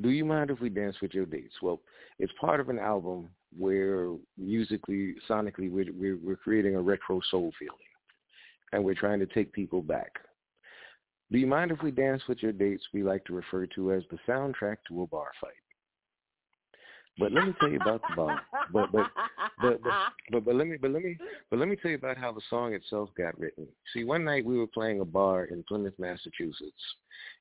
[0.00, 1.54] Do you mind if we dance with your dates?
[1.60, 1.80] Well,
[2.18, 7.52] it's part of an album where musically, sonically, we're, we're, we're creating a retro soul
[7.58, 7.76] feeling,
[8.72, 10.12] and we're trying to take people back.
[11.30, 12.84] Do you mind if we dance with your dates?
[12.92, 15.52] We like to refer to as the soundtrack to a bar fight.
[17.18, 18.36] But let me tell you about the.
[18.72, 19.06] But but
[19.60, 19.92] but but
[20.30, 21.16] but, but let me but let me
[21.50, 23.66] but let me tell you about how the song itself got written.
[23.92, 26.72] See, one night we were playing a bar in Plymouth, Massachusetts.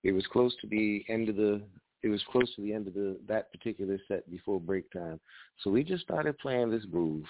[0.04, 1.62] It was close to the end of the
[2.04, 5.20] it was close to the end of the that particular set before break time.
[5.64, 7.26] So we just started playing this groove,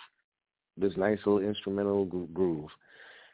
[0.77, 2.69] this nice little instrumental groove.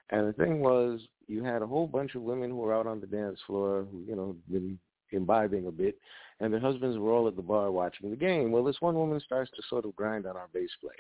[0.10, 3.00] And the thing was, you had a whole bunch of women who were out on
[3.00, 4.80] the dance floor, who you know been
[5.12, 5.98] imbibing a bit,
[6.40, 8.52] and their husbands were all at the bar watching the game.
[8.52, 10.94] Well, this one woman starts to sort of grind on our bass player.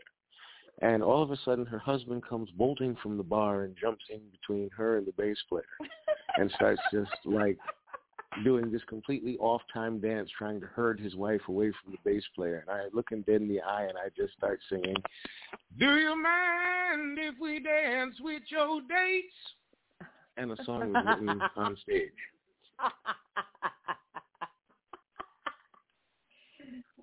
[0.81, 4.21] And all of a sudden, her husband comes bolting from the bar and jumps in
[4.31, 5.63] between her and the bass player
[6.37, 7.57] and starts just like
[8.43, 12.63] doing this completely off-time dance, trying to herd his wife away from the bass player.
[12.67, 14.95] And I look him dead in the eye and I just start singing,
[15.79, 19.33] Do you mind if we dance with your dates?
[20.37, 22.11] And the song was written on stage.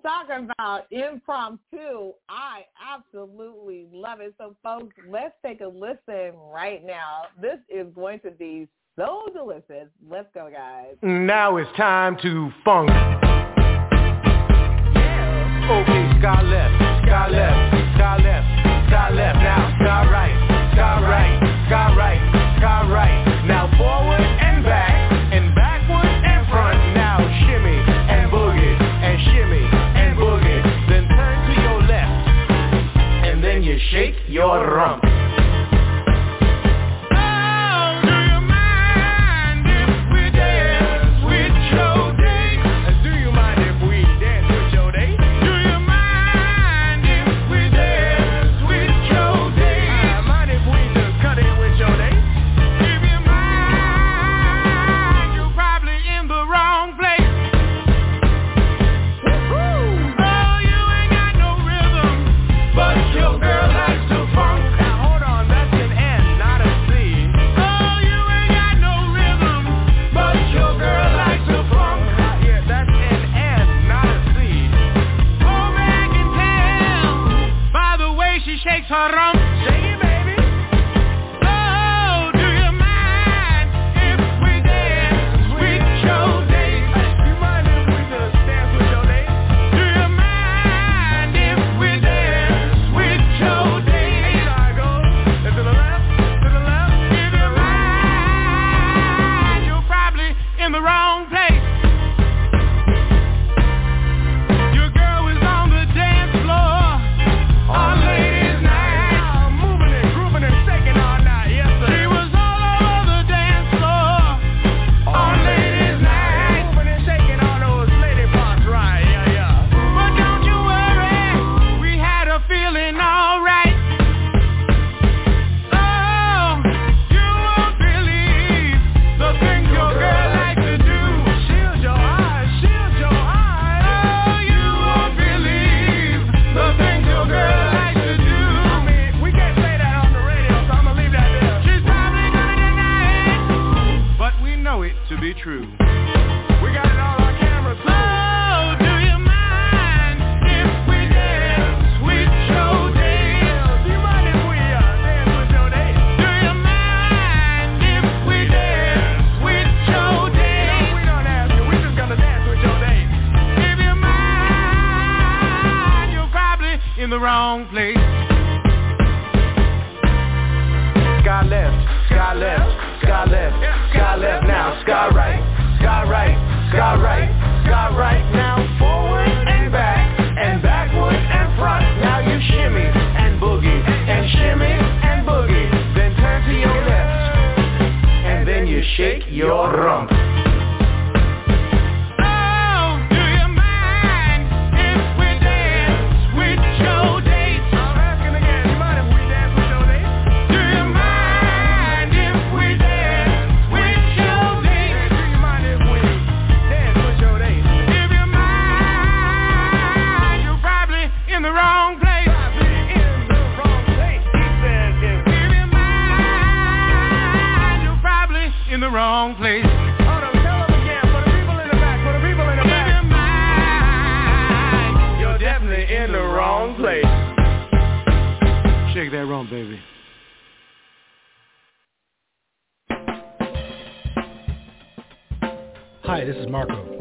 [0.05, 4.35] Talking about impromptu, I absolutely love it.
[4.37, 7.23] So, folks, let's take a listen right now.
[7.41, 9.89] This is going to be so delicious.
[10.07, 10.93] Let's go, guys.
[11.01, 12.91] Now it's time to funk.
[15.71, 16.75] Okay, sky left,
[17.07, 18.45] sky left, sky left,
[18.87, 19.39] sky left.
[19.39, 20.37] Now sky right,
[20.73, 22.21] sky right, sky right,
[22.59, 23.47] sky right.
[23.47, 24.04] Now forward
[34.35, 35.04] your rump.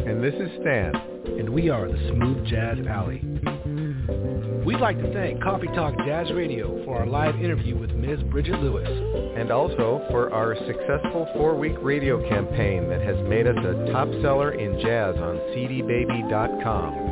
[0.06, 0.94] And this is Stan.
[1.38, 3.20] and we are the Smooth Jazz Alley.
[4.64, 8.20] We'd like to thank Coffee Talk Jazz Radio for our live interview with Ms.
[8.30, 8.88] Bridget Lewis.
[9.38, 14.52] And also for our successful four-week radio campaign that has made us a top seller
[14.52, 17.03] in jazz on cdbaby.com.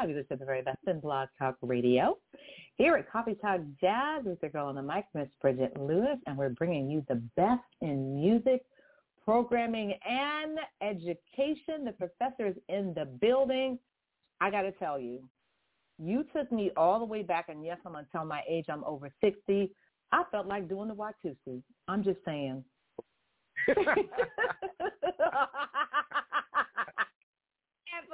[0.00, 0.16] live.
[0.16, 2.18] This is the very best in Blog Talk Radio.
[2.76, 6.36] Here at Coffee Talk Jazz, with the girl on the mic, Miss Bridget Lewis, and
[6.36, 8.62] we're bringing you the best in music,
[9.24, 11.84] programming, and education.
[11.84, 13.78] The professor's in the building.
[14.40, 15.20] I got to tell you,
[15.98, 18.66] you took me all the way back, and yes, I'm going to tell my age.
[18.68, 19.70] I'm over 60.
[20.12, 21.62] I felt like doing the Watusi.
[21.88, 22.64] I'm just saying.
[23.68, 23.84] and for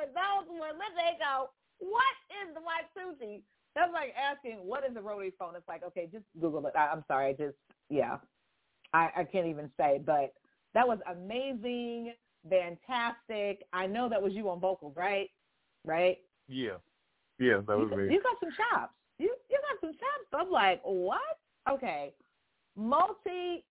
[0.07, 3.43] those who are listening, go, what is the Watusi?
[3.75, 5.55] That's like asking, what is a rotary phone?
[5.57, 6.75] It's like, okay, just Google it.
[6.77, 7.57] I, I'm sorry, I just,
[7.91, 8.17] yeah,
[8.95, 10.01] I, I can't even say.
[10.05, 10.33] But
[10.75, 12.15] that was amazing,
[12.49, 13.67] fantastic.
[13.73, 15.29] I know that was you on vocals, right?
[15.85, 16.19] Right?
[16.49, 16.77] Yeah.
[17.39, 18.15] Yeah, that was you, me.
[18.15, 18.95] You got some chops.
[19.19, 20.29] You you got some chops.
[20.33, 21.21] I'm like, what?
[21.71, 22.15] Okay.
[22.77, 23.65] Multi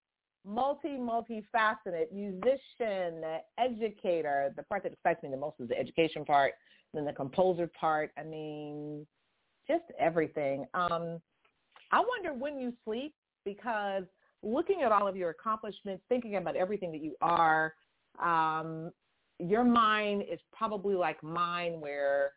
[0.45, 3.23] multi multifaceted musician,
[3.57, 4.53] educator.
[4.55, 6.53] The part that excites me the most is the education part,
[6.95, 8.11] then the composer part.
[8.17, 9.05] I mean,
[9.67, 10.65] just everything.
[10.73, 11.19] Um,
[11.91, 14.03] I wonder when you sleep because
[14.43, 17.73] looking at all of your accomplishments, thinking about everything that you are,
[18.23, 18.91] um,
[19.39, 22.31] your mind is probably like mine where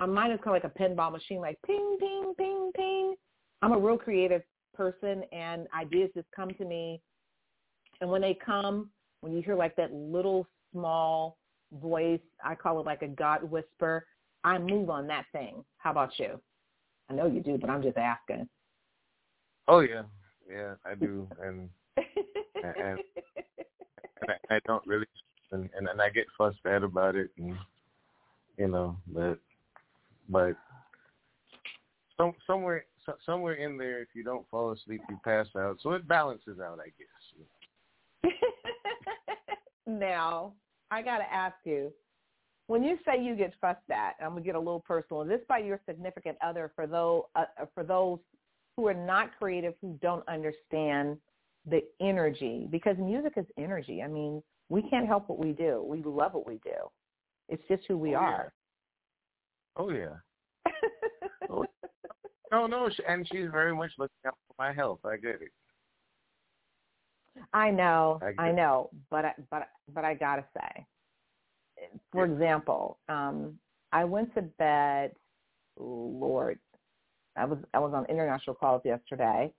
[0.00, 3.14] uh, mine is kind of like a pinball machine, like ping, ping, ping, ping.
[3.62, 4.42] I'm a real creative
[4.74, 7.00] person and ideas just come to me.
[8.00, 11.36] And when they come, when you hear like that little small
[11.72, 14.06] voice, I call it like a God whisper,
[14.44, 15.64] I move on that thing.
[15.78, 16.40] How about you?
[17.08, 18.48] I know you do, but I'm just asking.
[19.68, 20.02] Oh yeah,
[20.50, 22.98] yeah, I do, and and, and
[24.28, 25.06] I, I don't really,
[25.52, 27.56] and, and and I get frustrated about it, and
[28.56, 29.38] you know, but
[30.28, 30.56] but
[32.16, 35.78] some somewhere so, somewhere in there, if you don't fall asleep, you pass out.
[35.82, 38.32] So it balances out, I guess.
[39.86, 40.52] now,
[40.90, 41.92] I got to ask you,
[42.66, 45.22] when you say you get fussed at, I'm gonna get a little personal.
[45.22, 48.18] Is this by your significant other for those uh, for those
[48.76, 51.16] who are not creative, who don't understand
[51.66, 52.68] the energy?
[52.70, 54.02] Because music is energy.
[54.02, 55.82] I mean, we can't help what we do.
[55.84, 56.76] We love what we do.
[57.48, 58.18] It's just who we Oh, yeah.
[58.18, 58.52] are.
[59.76, 60.14] Oh yeah.
[62.52, 64.98] Oh, No, and she's very much looking out for my health.
[65.04, 65.52] I get it.
[67.52, 70.86] I know, I I, know, but I, but but I gotta say,
[72.12, 73.58] for example, um,
[73.92, 75.12] I went to bed.
[75.76, 76.58] Lord,
[77.36, 79.52] I was I was on international calls yesterday,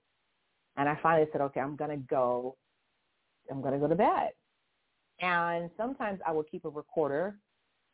[0.76, 2.56] and I finally said, okay, I'm gonna go.
[3.50, 4.30] I'm gonna go to bed.
[5.20, 7.38] And sometimes I will keep a recorder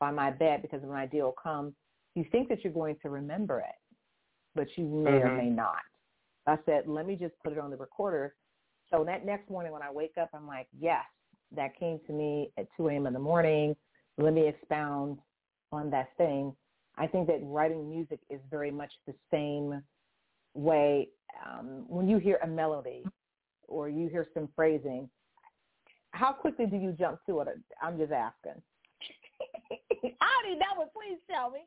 [0.00, 1.74] by my bed because when idea will come,
[2.14, 3.74] you think that you're going to remember it,
[4.54, 5.36] but you may or Mhm.
[5.36, 5.82] may not.
[6.46, 8.34] I said, let me just put it on the recorder.
[8.90, 11.04] So that next morning when I wake up, I'm like, yes,
[11.54, 13.06] that came to me at 2 a.m.
[13.06, 13.76] in the morning.
[14.16, 15.18] Let me expound
[15.72, 16.54] on that thing.
[16.96, 19.82] I think that writing music is very much the same
[20.54, 21.08] way.
[21.46, 23.04] Um, when you hear a melody
[23.68, 25.08] or you hear some phrasing,
[26.12, 27.48] how quickly do you jump to it?
[27.82, 28.60] I'm just asking.
[29.70, 30.88] I already know it.
[30.94, 31.60] Please tell me.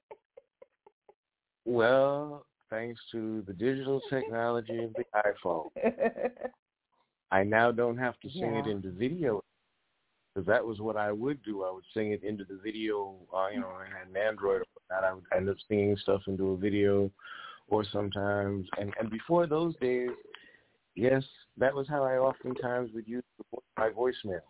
[1.66, 5.70] Well, thanks to the digital technology of the iPhone,
[7.32, 9.44] I now don't have to sing it into video
[10.34, 11.64] because that was what I would do.
[11.64, 13.16] I would sing it into the video.
[13.34, 15.10] Uh, you know, I had an Android or whatnot.
[15.10, 17.10] I would end up singing stuff into a video,
[17.70, 18.68] or sometimes.
[18.80, 20.10] And and before those days,
[20.96, 21.24] yes,
[21.58, 23.24] that was how I oftentimes would use
[23.78, 24.42] my voicemail.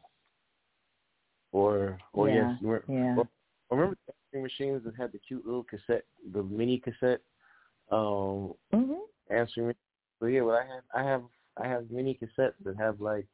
[1.51, 3.15] Or or Yeah, yes, remember, yeah.
[3.17, 3.29] or-
[3.69, 7.21] remember the answering machines that had the cute little cassette, the mini cassette
[7.91, 8.93] um hmm
[9.29, 9.75] answering?
[10.19, 11.23] So yeah, well I have I have
[11.57, 13.25] I have mini cassettes that have like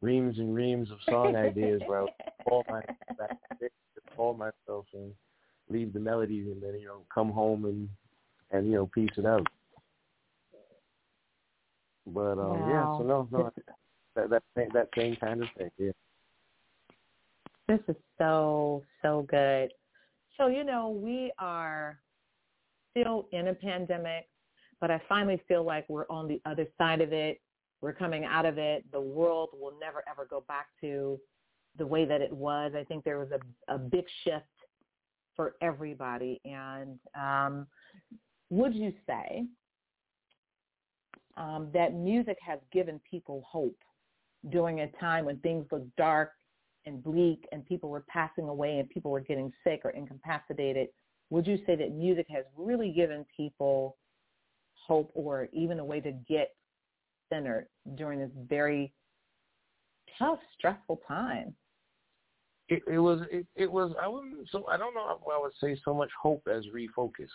[0.00, 2.10] reams and reams of song ideas where I would
[2.48, 2.82] call my
[3.18, 3.38] back,
[4.16, 5.12] call myself and
[5.68, 7.88] leave the melodies and then you know come home and
[8.50, 9.46] and you know piece it out.
[12.06, 12.96] But um yeah, Wow.
[12.98, 13.52] so no, no,
[14.14, 15.70] that that same- that same kind of thing.
[15.78, 15.92] Yeah.
[17.66, 19.72] This is so, so good.
[20.36, 21.98] So, you know, we are
[22.90, 24.28] still in a pandemic,
[24.80, 27.40] but I finally feel like we're on the other side of it.
[27.84, 28.82] We're coming out of it.
[28.92, 31.20] The world will never, ever go back to
[31.76, 32.72] the way that it was.
[32.74, 34.46] I think there was a, a big shift
[35.36, 36.40] for everybody.
[36.46, 37.66] And um,
[38.48, 39.44] would you say
[41.36, 43.76] um, that music has given people hope
[44.48, 46.30] during a time when things look dark
[46.86, 50.88] and bleak and people were passing away and people were getting sick or incapacitated,
[51.28, 53.98] would you say that music has really given people
[54.72, 56.54] hope or even a way to get
[57.34, 58.92] centered during this very
[60.18, 61.54] tough, stressful time?
[62.68, 65.52] It, it was it, it was I wouldn't so I don't know if I would
[65.60, 67.28] say so much hope as refocus.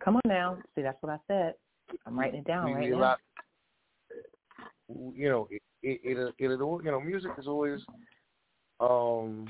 [0.00, 0.58] Come on now.
[0.74, 1.54] See, that's what I said.
[2.04, 2.96] I'm writing it down right now.
[2.96, 3.16] allow-
[5.14, 7.80] you know, it it it, it, it you know, music is always
[8.80, 9.46] um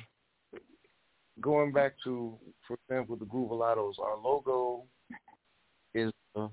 [1.41, 2.37] going back to,
[2.67, 3.99] for example, the Groovalottos.
[3.99, 4.83] Our logo
[5.95, 6.49] is uh,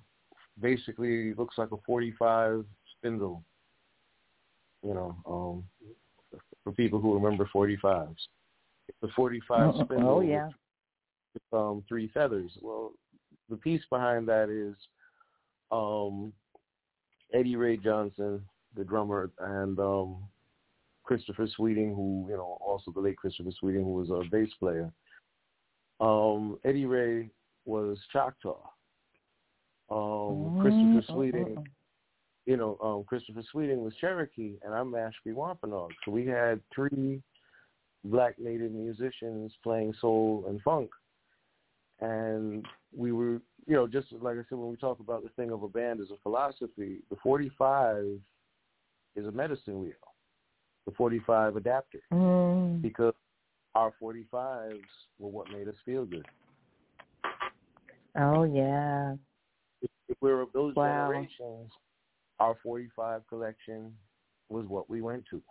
[0.61, 2.65] basically looks like a 45
[2.97, 3.43] spindle.
[4.83, 5.63] You know, um,
[6.63, 8.15] for people who remember 45s,
[8.87, 10.09] it's a 45 Oh, spindle.
[10.09, 10.51] oh
[11.33, 12.51] with um, three feathers.
[12.61, 12.93] Well,
[13.49, 14.75] the piece behind that is
[15.71, 16.31] um,
[17.33, 18.41] Eddie Ray Johnson,
[18.75, 20.17] the drummer, and um,
[21.03, 24.91] Christopher Sweeting, who you know, also the late Christopher Sweeting, who was a bass player.
[25.99, 27.29] Um, Eddie Ray
[27.65, 28.57] was Choctaw.
[29.89, 31.65] Um, Christopher Mm, Sweeting, mm, mm.
[32.45, 35.91] you know, um, Christopher Sweeting was Cherokee, and I'm Mashpee Wampanoag.
[36.03, 37.21] So we had three
[38.03, 40.89] black native musicians playing soul and funk,
[41.99, 42.65] and
[42.95, 45.63] we were, you know, just like I said, when we talk about the thing of
[45.63, 48.19] a band as a philosophy, the 45
[49.15, 49.93] is a medicine wheel,
[50.85, 52.81] the 45 adapter, Mm.
[52.81, 53.13] because
[53.75, 54.81] our 45s
[55.19, 56.25] were what made us feel good.
[58.17, 59.15] Oh yeah.
[60.07, 61.09] If, we were of those Wow.
[61.11, 61.71] generations,
[62.39, 63.95] our 45 collection
[64.49, 65.41] was what we went to.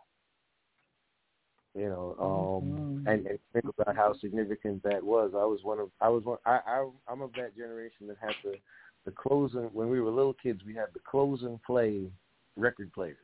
[1.74, 3.12] You know, um, Mhm.
[3.12, 5.32] and, and think about how significant that was.
[5.34, 8.36] I was one of, I was one, I, I, I'm of that generation that had
[8.44, 8.56] the,
[9.04, 12.10] the close and when we were little kids, we had the close and play
[12.56, 13.18] record players.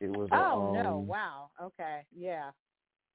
[0.00, 0.28] It was.
[0.30, 0.98] a, Oh no!
[0.98, 1.50] um, Wow.
[1.60, 2.04] Okay.
[2.16, 2.50] Yeah.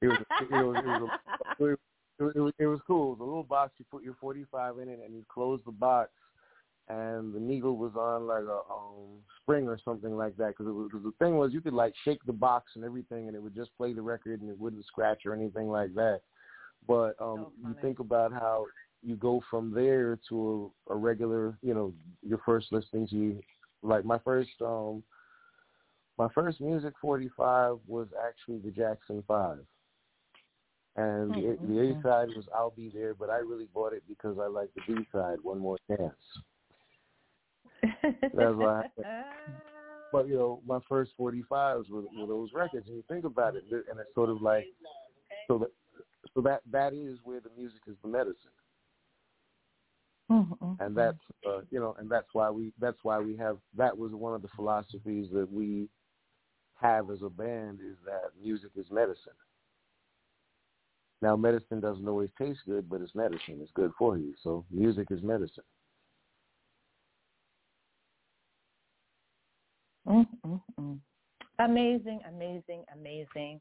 [0.02, 0.18] It was.
[0.40, 0.78] It was.
[0.84, 1.12] It was,
[1.60, 1.78] a, it,
[2.20, 3.14] was, it, was, it was cool.
[3.14, 3.74] It was a little box.
[3.78, 6.10] You put your 45 in it, and you close the box,
[6.92, 10.50] and the needle was on like a um, spring or something like that.
[10.58, 13.56] Because the thing was, you could like shake the box and everything, and it would
[13.56, 16.22] just play the record, and it wouldn't scratch or anything like that.
[16.88, 18.66] But um, So you think about how
[19.02, 23.42] you go from there to a, a regular, you know, your first listening to,
[23.84, 24.52] like my first.
[24.62, 25.04] um
[26.18, 29.58] my first music 45 was actually the Jackson 5.
[30.98, 34.38] And the, the A side was I'll Be There, but I really bought it because
[34.40, 36.14] I liked the B side, One More Chance.
[37.84, 39.06] That's what happened.
[40.12, 42.86] But you know, my first 45s were, were those records.
[42.88, 44.66] And you think about it, and it's sort of like
[45.48, 45.70] so that
[46.34, 48.36] so that that is where the music is the medicine.
[50.30, 50.84] Mm-hmm.
[50.84, 51.18] And that's
[51.48, 54.42] uh, you know, and that's why we that's why we have that was one of
[54.42, 55.88] the philosophies that we
[56.82, 59.34] have as a band is that music is medicine.
[61.22, 63.60] Now, medicine doesn't always taste good, but it's medicine.
[63.62, 64.34] It's good for you.
[64.44, 65.64] So music is medicine.
[70.52, 71.00] Mm-mm.
[71.60, 73.60] Amazing, amazing, amazing,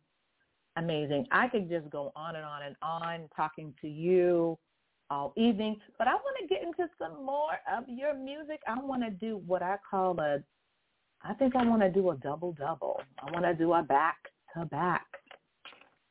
[0.77, 1.27] amazing.
[1.31, 4.59] I could just go on and on and on talking to you
[5.11, 8.61] all evening, but I want to get into some more of your music.
[8.67, 10.43] I want to do what I call a,
[11.23, 13.01] I think I want to do a double double.
[13.19, 14.17] I want to do a back
[14.55, 15.07] to back.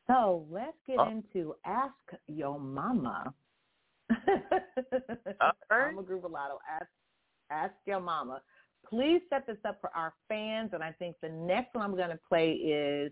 [0.08, 1.10] So let's get oh.
[1.10, 1.94] into Ask
[2.28, 3.34] Your Mama.
[5.72, 6.88] I'm a Groovalotto, ask,
[7.52, 8.42] ask Your Mama
[8.88, 10.72] please set this up for our fans.
[10.74, 13.12] And I think the next one I'm going to play is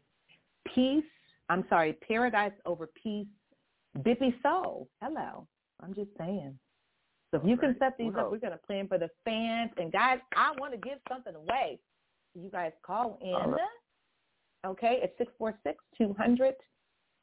[0.73, 1.03] Peace.
[1.49, 3.27] I'm sorry, Paradise Over Peace.
[3.99, 4.87] Bippy Soul.
[5.01, 5.47] Hello.
[5.81, 6.57] I'm just saying.
[7.31, 7.59] So if you right.
[7.59, 9.71] can set these up, we're going to play them for the fans.
[9.77, 11.79] And guys, I want to give something away.
[12.35, 13.51] You guys call in.
[13.51, 13.61] Right.
[14.65, 16.55] Okay, it's six four six two hundred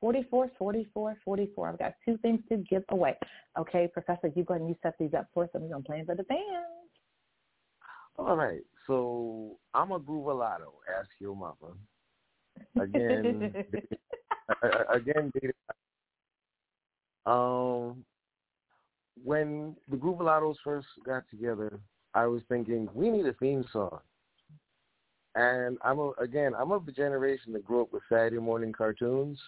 [0.01, 1.69] forty four forty four forty four.
[1.69, 3.17] I've got two things to give away.
[3.59, 5.83] Okay, Professor, you go ahead and you set these up for us, and we're going
[5.83, 6.74] to play them for the fans.
[8.17, 10.73] All right, so I'm a Groovalotto.
[10.99, 11.75] Ask your mama.
[12.81, 13.55] Again,
[14.93, 15.55] again, dated.
[17.27, 18.05] Um,
[19.23, 21.81] when the Groovalottos first got together,
[22.15, 23.99] I was thinking we need a theme song.
[25.35, 29.41] And I'm a, again, I'm of the generation that grew up with Saturday morning cartoons.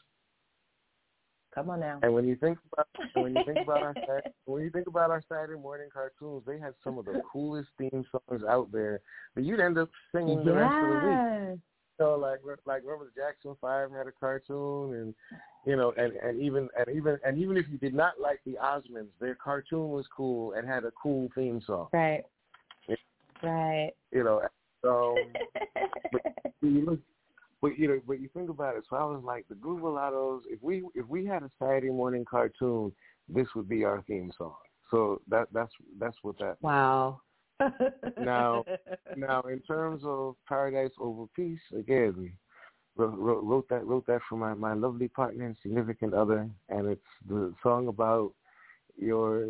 [1.57, 1.99] Come on now.
[2.03, 5.11] And when you think about when you think about our Saturday, when you think about
[5.11, 9.01] our Saturday morning cartoons, they had some of the coolest theme songs out there.
[9.35, 10.61] But you'd end up singing the yes.
[10.61, 11.61] rest of the week.
[11.99, 15.15] So like like remember the Jackson Five had a cartoon, and
[15.65, 18.59] you know, and and even and even and even if you did not like the
[18.63, 21.89] Osmonds, their cartoon was cool and had a cool theme song.
[21.95, 22.23] Right.
[22.87, 22.99] It,
[23.43, 23.93] right.
[24.13, 24.43] You know,
[24.83, 25.17] so
[26.13, 26.23] but
[26.61, 27.01] you look
[27.67, 28.85] but you know, but you think about it.
[28.89, 30.43] So I was like, the Groovalottos.
[30.49, 32.93] If we if we had a Saturday morning cartoon,
[33.29, 34.55] this would be our theme song.
[34.89, 36.59] So that that's that's what that.
[36.61, 37.23] Wow.
[38.21, 38.65] now,
[39.17, 42.33] now in terms of Paradise Over Peace, again,
[42.97, 47.01] wrote, wrote, that wrote that for my my lovely partner and significant other, and it's
[47.29, 48.33] the song about
[48.97, 49.49] your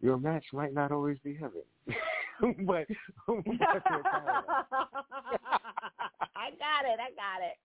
[0.00, 1.62] your match might not always be heaven,
[2.66, 2.86] but.
[3.28, 3.42] but
[6.36, 6.98] I got it.
[7.00, 7.56] I got it.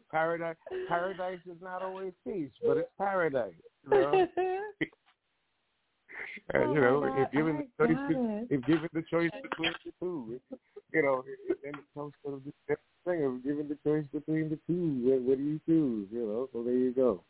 [0.10, 0.56] paradise
[0.88, 3.54] paradise is not always peace, but it's paradise.
[3.90, 4.12] You know,
[4.78, 4.88] you
[6.54, 10.40] oh know if given the choice, to, if given the choice between the two,
[10.92, 11.24] you know,
[11.64, 15.38] and it comes to the thing of given the choice between the two, what, what
[15.38, 16.08] do you choose?
[16.12, 17.22] You know, so there you go.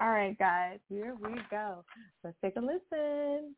[0.00, 1.84] All right, guys, here we go.
[2.22, 3.54] Let's take a listen.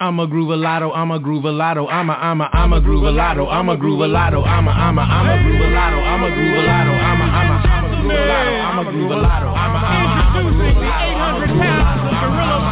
[0.00, 3.76] I'm a groovalotto, I'm a groovalotto, I'm a, I'm a, I'm a groovalotto, I'm a
[3.76, 7.56] groovalotto, I'm a, I'm a, I'm a groovalotto, I'm a groovalotto, I'm a, I'm a,
[7.62, 10.62] I'm a groovalotto, I'm a groovalotto, I'm a, I'm a, I'm a groovalotto.
[10.62, 12.71] Introducing the 800 pounds gorilla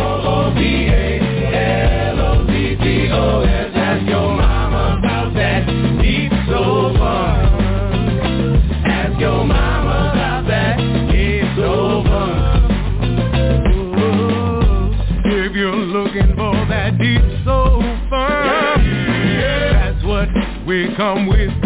[20.99, 21.58] come with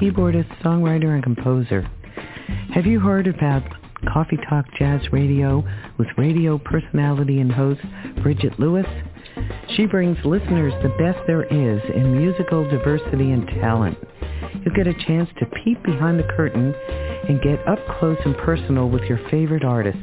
[0.00, 1.82] keyboardist, songwriter, and composer.
[2.74, 3.62] Have you heard about
[4.12, 5.64] Coffee Talk Jazz Radio
[5.98, 7.80] with radio personality and host
[8.22, 8.86] Bridget Lewis?
[9.76, 13.96] She brings listeners the best there is in musical diversity and talent.
[14.64, 16.74] You'll get a chance to peep behind the curtain
[17.28, 19.98] and get up close and personal with your favorite artist.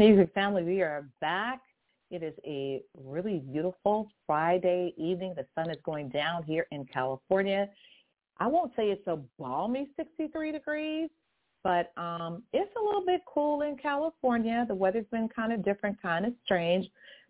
[0.00, 1.60] Music family, we are back
[2.10, 5.34] It is a really beautiful Friday evening.
[5.36, 7.68] The sun is going down here in California.
[8.38, 11.10] I won't say it's a balmy 63 degrees,
[11.62, 14.64] but um, it's a little bit cool in California.
[14.66, 16.86] The weather's been kind of different, kind of strange,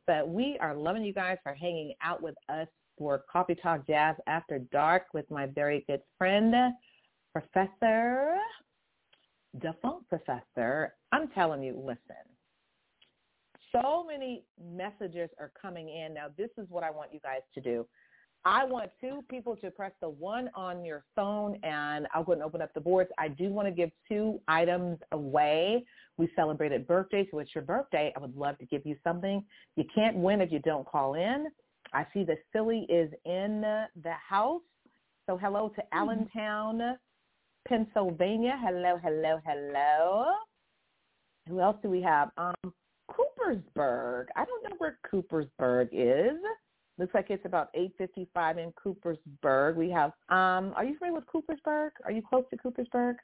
[0.06, 4.14] but we are loving you guys for hanging out with us for Coffee Talk Jazz
[4.28, 6.54] After Dark with my very good friend,
[7.32, 8.36] Professor,
[9.58, 10.94] DaPhunkee Professor.
[11.10, 12.29] I'm telling you, listen,
[13.72, 16.14] so many messages are coming in.
[16.14, 17.86] Now, this is what I want you guys to do.
[18.44, 22.42] I want two people to press the one on your phone, and I'll go and
[22.42, 23.10] open up the boards.
[23.18, 25.84] I do want to give two items away.
[26.16, 28.12] We celebrated birthdays, so it's your birthday.
[28.16, 29.44] I would love to give you something.
[29.76, 31.48] You can't win if you don't call in.
[31.92, 34.62] I see that Philly is in the house.
[35.28, 35.98] So hello to mm-hmm.
[35.98, 36.96] Allentown,
[37.68, 38.58] Pennsylvania.
[38.62, 40.24] Hello, hello, hello.
[41.48, 42.30] Who else do we have?
[42.38, 42.72] Um,
[43.10, 44.26] Coopersburg.
[44.36, 46.38] I don't know where Coopersburg is.
[46.98, 49.74] Looks like it's about 8:55 in Coopersburg.
[49.76, 50.12] We have.
[50.28, 51.90] Um, are you familiar with Coopersburg?
[52.04, 53.16] Are you close to Coopersburg?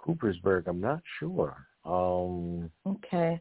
[0.00, 0.66] Coopersburg.
[0.66, 1.66] I'm not sure.
[1.84, 3.40] Um, okay.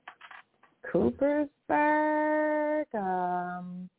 [0.92, 2.86] Coopersburg.
[2.96, 3.90] Um,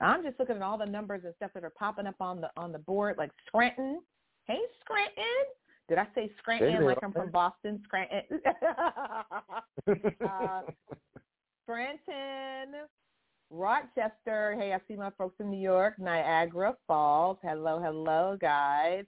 [0.00, 2.50] I'm just looking at all the numbers and stuff that are popping up on the
[2.56, 4.00] on the board, like Scranton.
[4.44, 5.24] Hey, Scranton.
[5.88, 7.80] Did I say Scranton like I'm from Boston?
[7.84, 8.40] Scranton.
[10.24, 10.62] uh,
[11.64, 12.74] Scranton,
[13.50, 14.56] Rochester.
[14.58, 15.98] Hey, I see my folks in New York.
[15.98, 17.38] Niagara Falls.
[17.42, 19.04] Hello, hello, guys.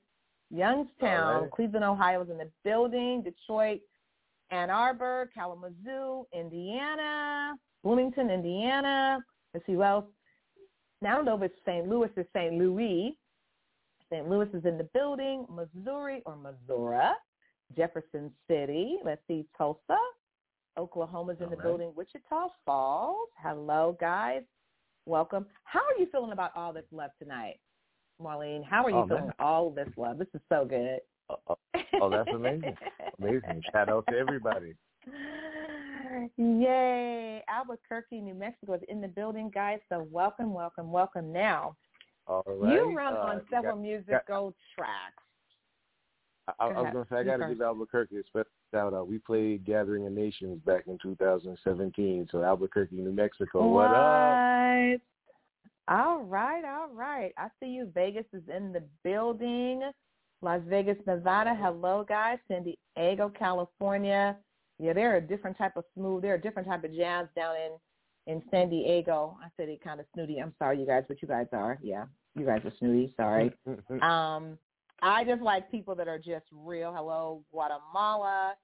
[0.51, 1.51] Youngstown, right.
[1.51, 3.23] Cleveland, Ohio is in the building.
[3.23, 3.81] Detroit,
[4.51, 7.55] Ann Arbor, Kalamazoo, Indiana,
[7.85, 9.19] Bloomington, Indiana.
[9.53, 10.07] Let's see who else.
[11.03, 11.89] Now, I don't know if it's St.
[11.89, 12.55] Louis or St.
[12.55, 13.19] Louis.
[14.11, 14.29] St.
[14.29, 15.47] Louis is in the building.
[15.51, 17.13] Missouri or Missouri.
[17.77, 18.99] Jefferson City.
[19.05, 19.99] Let's see, Tulsa.
[20.79, 21.65] Oklahoma's in All the right.
[21.65, 21.93] building.
[21.95, 23.29] Wichita Falls.
[23.43, 24.43] Hello, guys.
[25.07, 25.47] Welcome.
[25.65, 27.59] How are you feeling about all this love tonight,
[28.23, 28.65] Marlene?
[28.65, 29.35] How are you oh, feeling man.
[29.39, 30.19] all this love?
[30.19, 31.01] This is so good.
[31.29, 31.57] Oh, oh,
[32.01, 32.77] oh that's amazing.
[33.19, 33.63] amazing.
[33.73, 34.75] Shout out to everybody.
[36.37, 37.43] Yay.
[37.49, 39.79] Albuquerque, New Mexico is in the building, guys.
[39.89, 41.33] So welcome, welcome, welcome.
[41.33, 41.77] Now,
[42.29, 42.75] all right.
[42.75, 45.23] You run uh, on several got, musical got, tracks.
[46.59, 49.09] I, I was going to say, I got to give Albuquerque a special shout out.
[49.09, 52.29] We played Gathering of Nations back in 2017.
[52.31, 55.01] So Albuquerque, New Mexico, what, what up?
[55.91, 57.33] All right, all right.
[57.39, 57.91] I see you.
[57.95, 59.83] Vegas is in the building.
[60.43, 61.57] Las Vegas, Nevada.
[61.59, 62.39] Hello, guys.
[62.47, 64.37] San Diego, California.
[64.79, 66.23] Yeah, they're a different type of smooth.
[66.23, 67.73] They're a different type of jazz down in
[68.29, 69.37] in San Diego.
[69.43, 70.39] I said it kind of snooty.
[70.39, 71.79] I'm sorry, you guys, but you guys are.
[71.83, 72.05] Yeah,
[72.37, 73.13] you guys are snooty.
[73.17, 73.53] Sorry.
[74.03, 74.59] um,
[75.03, 76.93] I just like people that are just real.
[76.95, 78.55] Hello, Guatemala,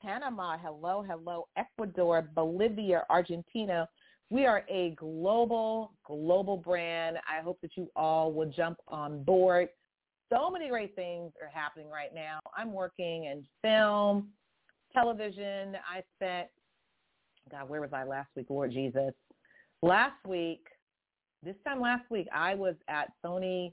[0.00, 0.56] Panama.
[0.56, 3.88] Hello, hello, Ecuador, Bolivia, Argentina.
[4.30, 7.18] We are a global, global brand.
[7.28, 9.68] I hope that you all will jump on board.
[10.32, 12.38] So many great things are happening right now.
[12.56, 14.30] I'm working in film,
[14.94, 15.76] television.
[15.86, 16.48] I spent
[17.50, 18.46] God, where was I last week?
[18.48, 19.12] Lord Jesus.
[19.82, 20.64] Last week,
[21.42, 23.72] this time last week, I was at Sony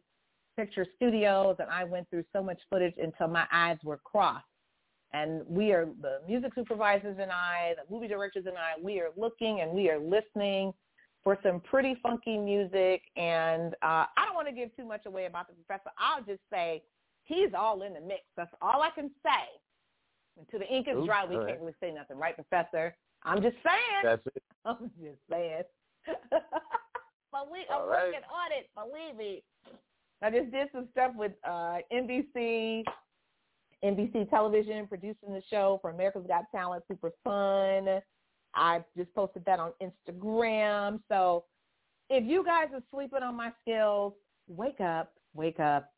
[0.57, 4.45] Picture Studios and I went through so much footage until my eyes were crossed.
[5.13, 9.09] And we are, the music supervisors and I, the movie directors and I, we are
[9.15, 10.73] looking and we are listening
[11.23, 13.01] for some pretty funky music.
[13.15, 15.91] And uh, I don't want to give too much away about the professor.
[15.97, 16.83] I'll just say
[17.23, 18.21] he's all in the mix.
[18.35, 19.47] That's all I can say.
[20.39, 22.95] Until the ink is dry, we can't really say nothing, right, Professor?
[23.23, 24.03] I'm just saying.
[24.03, 24.43] That's it.
[24.65, 25.63] I'm just saying.
[27.31, 28.05] Believe, I'm right.
[28.07, 28.69] working on it.
[28.75, 29.43] Believe me.
[30.21, 32.83] I just did some stuff with uh, NBC,
[33.83, 36.83] NBC Television, producing the show for America's Got Talent.
[36.87, 38.01] Super fun.
[38.55, 40.99] I just posted that on Instagram.
[41.07, 41.45] So
[42.09, 44.13] if you guys are sleeping on my skills,
[44.47, 45.91] wake up, wake up,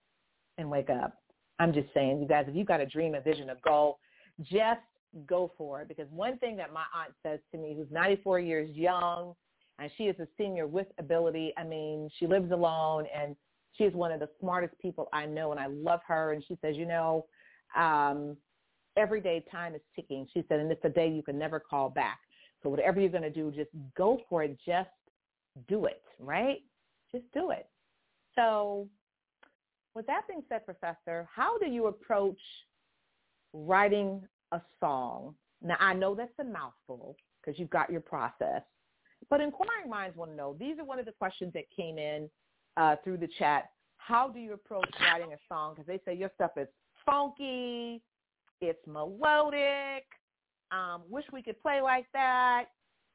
[0.57, 1.17] and wake up.
[1.59, 3.99] I'm just saying, you guys, if you've got a dream, a vision, a goal,
[4.41, 4.82] just
[5.26, 5.88] go for it.
[5.88, 9.34] Because one thing that my aunt says to me, who's 94 years young,
[9.80, 11.53] and she is a senior with ability.
[11.57, 13.36] I mean, she lives alone, and
[13.74, 16.34] she is one of the smartest people I know, and I love her.
[16.34, 17.26] And she says, you know,
[17.76, 18.38] um,
[18.97, 20.28] every day time is ticking.
[20.34, 22.20] She said, and it's a day you can never call back.
[22.62, 24.57] So whatever you're going to do, just go for it.
[24.66, 24.89] Just
[25.68, 26.59] do it, right?
[27.12, 27.68] Just do it.
[28.36, 28.88] So
[29.95, 32.39] with that being said, Professor, how do you approach
[33.53, 34.22] writing
[34.52, 35.36] a song.
[35.62, 38.62] Now, I know that's a mouthful because you've got your process,
[39.30, 40.56] but inquiring minds want to know.
[40.60, 42.30] These are one of the questions that came in
[42.78, 43.70] uh, through the chat.
[43.97, 45.74] How do you approach writing a song?
[45.74, 46.68] Because they say your stuff is
[47.06, 48.02] funky,
[48.60, 50.06] it's melodic.
[50.72, 52.66] Um, wish we could play like that.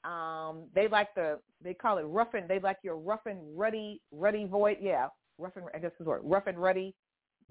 [0.04, 4.00] Um, they like the they call it rough and they like your rough and ruddy
[4.12, 4.76] ruddy voice.
[4.80, 5.08] Yeah,
[5.38, 6.94] rough and I guess the word rough and ruddy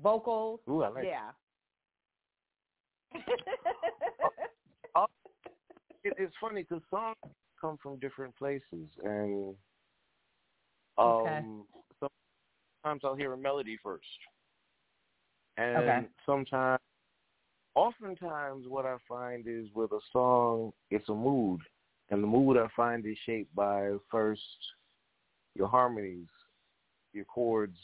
[0.02, 0.62] vocals.
[0.70, 1.32] Ooh, I like yeah.
[4.96, 5.06] Oh,
[6.04, 7.16] it, it's funny because songs
[7.60, 9.56] come from different places, and
[10.98, 11.66] um,
[12.00, 12.10] Okay.
[12.84, 14.06] sometimes I'll hear a melody first,
[15.58, 16.08] and Okay.
[16.26, 16.80] sometimes,
[17.76, 21.60] oftentimes, what I find is with a song, it's a mood,
[22.10, 24.42] and the mood I find is shaped by first
[25.56, 26.28] your harmonies,
[27.14, 27.78] your chords,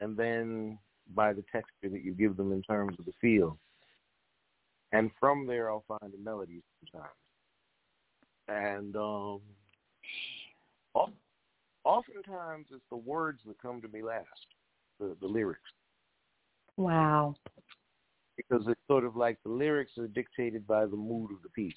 [0.00, 0.78] and then
[1.14, 3.58] by the texture that you give them in terms of the feel.
[4.94, 7.12] And from there, I'll find a melody sometimes.
[8.46, 9.40] And um,
[10.94, 11.10] of-
[11.84, 14.28] oftentimes, it's the words that come to me last,
[15.00, 15.60] the, the lyrics,
[16.76, 17.34] Wow.
[18.36, 21.74] because it's sort of like the lyrics are dictated by the mood of the piece.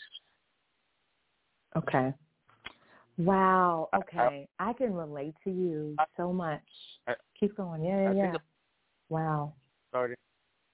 [1.76, 2.14] Okay.
[3.18, 3.90] Wow.
[3.96, 4.48] Okay.
[4.60, 6.62] I can relate to you so much.
[7.08, 7.84] I- Keep going.
[7.84, 8.38] Yeah, yeah, I yeah.
[9.10, 9.54] Wow.
[9.90, 10.18] started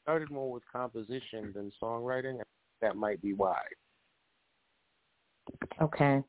[0.03, 2.39] started more with composition than songwriting.
[2.81, 3.59] That might be why.
[5.81, 6.21] Okay.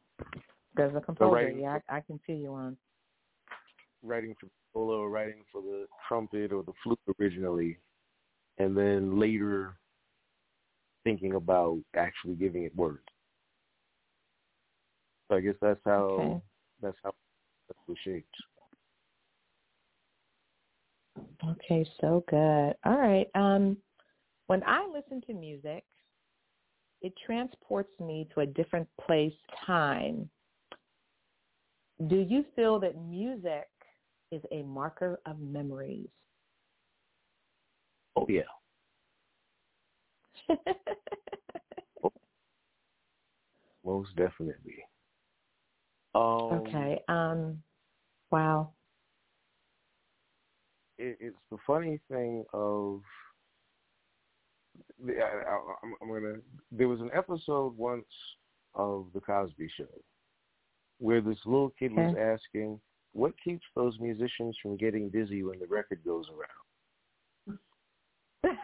[0.77, 1.35] There's a composer.
[1.35, 2.77] writing- yeah, I, I can see you on.
[4.03, 7.79] Writing for solo or writing for the trumpet or the flute originally,
[8.59, 9.77] and then later
[11.05, 13.03] thinking about actually giving it words.
[15.29, 16.41] So I guess that's how Okay.
[16.83, 17.13] that's how
[17.69, 18.35] that was shaped.
[21.43, 22.75] Okay, so good.
[22.85, 23.29] All right.
[23.35, 23.77] Um,
[24.47, 25.85] when I listen to music,
[27.03, 29.33] it transports me to a different place,
[29.67, 30.29] time.
[32.09, 33.69] Do you feel that music
[34.31, 36.09] is a marker of memories?
[38.17, 38.43] Oh yeah.
[43.85, 44.83] Most definitely.
[46.15, 46.23] Um,
[46.53, 47.01] okay.
[47.09, 47.63] Um,
[48.31, 48.71] wow.
[50.99, 53.01] It, it's the funny thing of
[55.05, 56.37] the- I, I, I'm, I'm gonna.
[56.73, 58.05] There was an episode once
[58.75, 59.85] of the Cosby Show
[60.99, 62.81] where this little kid was asking,
[63.13, 67.59] "What keeps those musicians from getting dizzy when the record goes around?"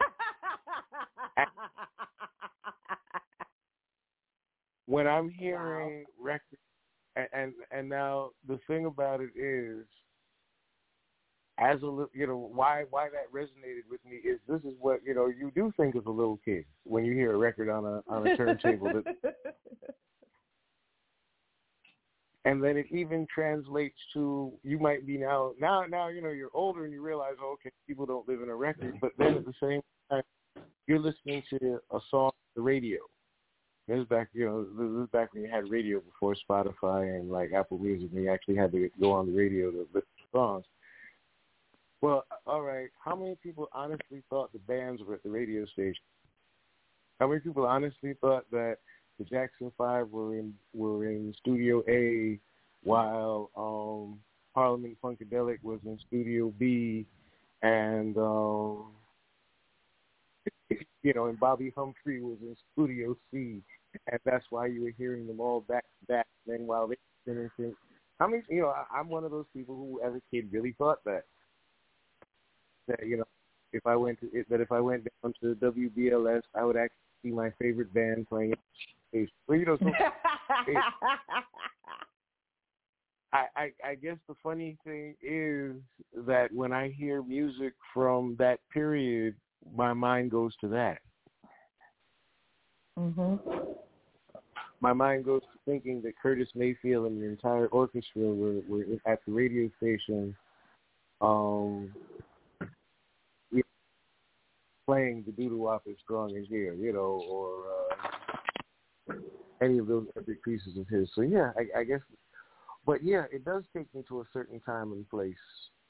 [4.87, 6.57] When I'm hearing record,
[7.15, 9.85] and, and and now the thing about it is,
[11.61, 15.13] as a you know why why that resonated with me is this is what you
[15.13, 18.01] know you do think as a little kid when you hear a record on a
[18.07, 19.35] on a turntable that
[22.45, 26.49] and then it even translates to you might be now now now you know you're
[26.53, 29.45] older and you realize oh, okay people don't live in a record but then at
[29.45, 30.23] the same time
[30.87, 32.97] you're listening to a song on the radio.
[33.87, 37.29] This is back you know this is back when you had radio before Spotify and
[37.29, 40.25] like Apple Music and you actually had to go on the radio to listen to
[40.31, 40.65] songs
[42.01, 46.03] well all right how many people honestly thought the bands were at the radio station
[47.19, 48.77] how many people honestly thought that
[49.21, 52.39] the Jackson Five were in were in Studio A,
[52.83, 54.19] while um,
[54.55, 57.05] Parliament Funkadelic was in Studio B,
[57.61, 58.87] and um,
[61.03, 63.61] you know, and Bobbi Humphrey was in Studio C,
[64.11, 66.27] and that's why you were hearing them all back to back.
[66.47, 66.95] Then while they
[67.25, 67.75] finishing,
[68.19, 68.41] how many?
[68.49, 71.25] You know, I, I'm one of those people who, as a kid, really thought that
[72.87, 73.27] that you know,
[73.73, 76.97] if I went to it, that if I went down to WBLS, I would actually
[77.23, 78.55] see my favorite band playing.
[79.13, 79.85] Well, you know, so
[83.33, 85.75] I, I, I guess the funny thing is
[86.25, 89.35] that when I hear music from that period,
[89.75, 90.99] my mind goes to that.
[92.99, 93.39] mhm.
[94.81, 99.19] My mind goes to thinking that Curtis Mayfield and the entire orchestra were, were at
[99.27, 100.35] the radio station
[101.21, 101.93] um,
[104.91, 107.63] playing the doo-doo wop as strong as here, you know, or
[109.09, 109.15] uh,
[109.61, 111.09] any of those epic pieces of his.
[111.15, 112.01] So yeah, I, I guess
[112.85, 115.33] but yeah, it does take me to a certain time and place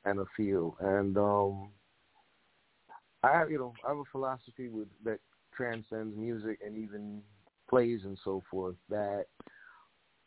[0.05, 0.77] and a feel.
[0.79, 1.69] And um
[3.23, 5.17] I you know, I have a philosophy with that
[5.51, 7.23] transcends music and even
[7.67, 9.25] plays and so forth that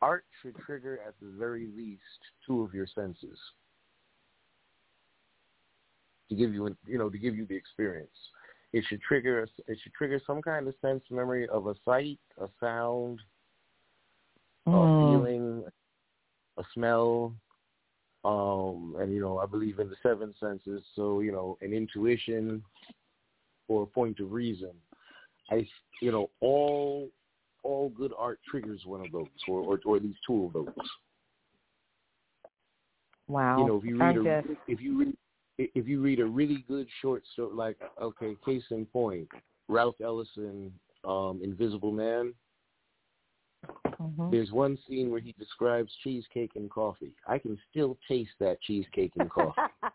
[0.02, 2.00] art should trigger at the very least
[2.44, 3.38] two of your senses
[6.28, 8.10] to give you you know to give you the experience
[8.74, 12.48] it should trigger it should trigger some kind of sense memory of a sight a
[12.60, 13.20] sound
[14.66, 15.10] a Mm.
[15.10, 15.64] feeling
[16.56, 17.34] a smell,
[18.24, 20.82] um, and you know, I believe in the seven senses.
[20.96, 22.64] So you know, an intuition
[23.68, 24.70] or a point of reason.
[25.50, 25.68] I,
[26.00, 27.10] you know, all
[27.62, 30.68] all good art triggers one of those, or or, or at least two of those.
[33.28, 33.58] Wow.
[33.58, 34.60] You know, if you read a, just...
[34.66, 35.16] if you read
[35.58, 39.28] if you read a really good short story, like okay, case in point,
[39.68, 40.72] Ralph Ellison,
[41.04, 42.34] um, Invisible Man.
[44.00, 44.30] Mm-hmm.
[44.30, 47.14] There's one scene where he describes cheesecake and coffee.
[47.26, 49.60] I can still taste that cheesecake and coffee.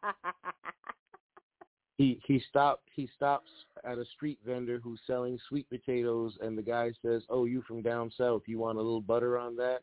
[1.98, 3.50] he he stopped he stops
[3.84, 7.82] at a street vendor who's selling sweet potatoes and the guy says, "Oh, you from
[7.82, 9.82] down south, you want a little butter on that?"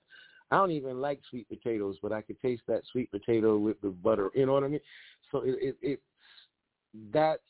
[0.50, 3.88] I don't even like sweet potatoes, but I could taste that sweet potato with the
[3.88, 4.30] butter.
[4.34, 4.80] You know what I mean?
[5.30, 6.00] So it it, it
[7.12, 7.40] that's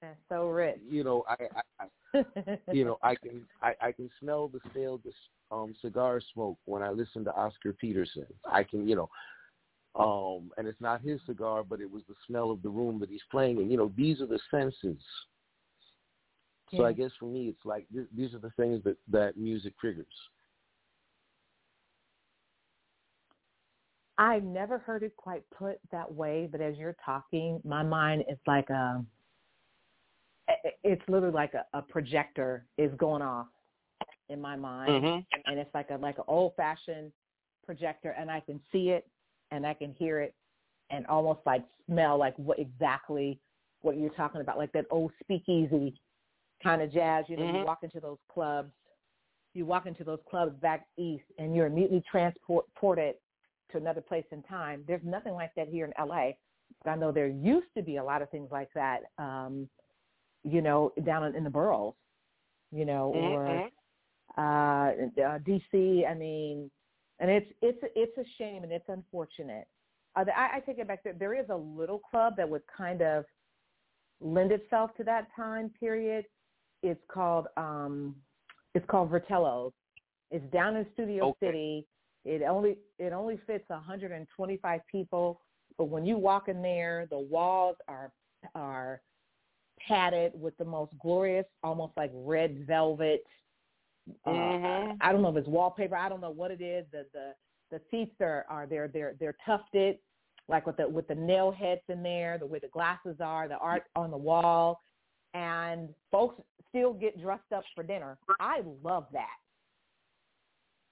[0.00, 0.80] that's so rich.
[0.88, 2.24] You know, I, I, I
[2.72, 5.00] you know, I can I, I can smell the stale
[5.50, 8.26] um cigar smoke when I listen to Oscar Peterson.
[8.50, 9.10] I can, you know,
[9.94, 13.10] um and it's not his cigar, but it was the smell of the room that
[13.10, 13.70] he's playing in.
[13.70, 15.02] You know, these are the senses.
[16.76, 16.84] So.
[16.84, 20.06] I guess for me, it's like th- these are the things that that music triggers.
[24.20, 28.36] I've never heard it quite put that way, but as you're talking, my mind is
[28.46, 29.02] like a,
[30.84, 33.46] it's literally like a, a projector is going off
[34.28, 35.20] in my mind, mm-hmm.
[35.46, 37.12] and it's like a like an old fashioned
[37.64, 39.08] projector, and I can see it,
[39.52, 40.34] and I can hear it,
[40.90, 43.40] and almost like smell like what exactly
[43.80, 45.98] what you're talking about, like that old speakeasy
[46.62, 47.24] kind of jazz.
[47.26, 47.56] You know, mm-hmm.
[47.56, 48.70] you walk into those clubs,
[49.54, 53.14] you walk into those clubs back east, and you're immediately transported
[53.72, 54.84] to another place in time.
[54.86, 56.30] There's nothing like that here in LA.
[56.86, 59.68] I know there used to be a lot of things like that, um,
[60.44, 61.94] you know, down in, the boroughs,
[62.70, 63.32] you know, mm-hmm.
[63.34, 63.70] or
[64.38, 64.92] uh,
[65.22, 66.08] uh, DC.
[66.08, 66.70] I mean,
[67.18, 69.66] and it's it's it's a shame and it's unfortunate.
[70.16, 71.02] Uh, I, I take it back.
[71.04, 73.24] There, there is a little club that would kind of
[74.20, 76.24] lend itself to that time period.
[76.82, 78.16] It's called um,
[78.74, 79.72] it's called Vitello's.
[80.30, 81.46] It's down in Studio okay.
[81.46, 81.86] City.
[82.24, 85.40] It only it only fits 125 people,
[85.78, 88.12] but when you walk in there, the walls are
[88.54, 89.00] are
[89.86, 93.24] padded with the most glorious, almost like red velvet.
[94.26, 94.92] Mm-hmm.
[94.92, 95.96] Uh, I don't know if it's wallpaper.
[95.96, 96.84] I don't know what it is.
[96.92, 97.32] The the
[97.70, 99.98] the seats are are they're they're they're tufted,
[100.48, 103.58] like with the with the nail heads in there, the way the glasses are, the
[103.58, 104.80] art on the wall,
[105.32, 108.18] and folks still get dressed up for dinner.
[108.38, 109.38] I love that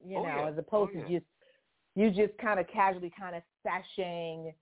[0.05, 0.49] you oh, know, yeah.
[0.49, 1.18] as oh, opposed oh, to yeah.
[1.18, 1.26] just
[1.99, 4.53] you just kind of casually kind of sashaying,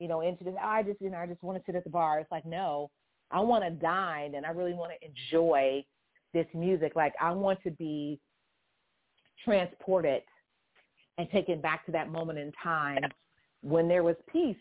[0.00, 0.54] you know, into this.
[0.60, 2.18] Oh, I just, you know, I just want to sit at the bar.
[2.18, 2.90] It's like, no,
[3.30, 5.84] I want to dine and I really want to enjoy
[6.34, 6.92] this music.
[6.96, 8.18] Like I want to be
[9.44, 10.22] transported
[11.16, 13.04] and taken back to that moment in time
[13.62, 14.56] when there was peace,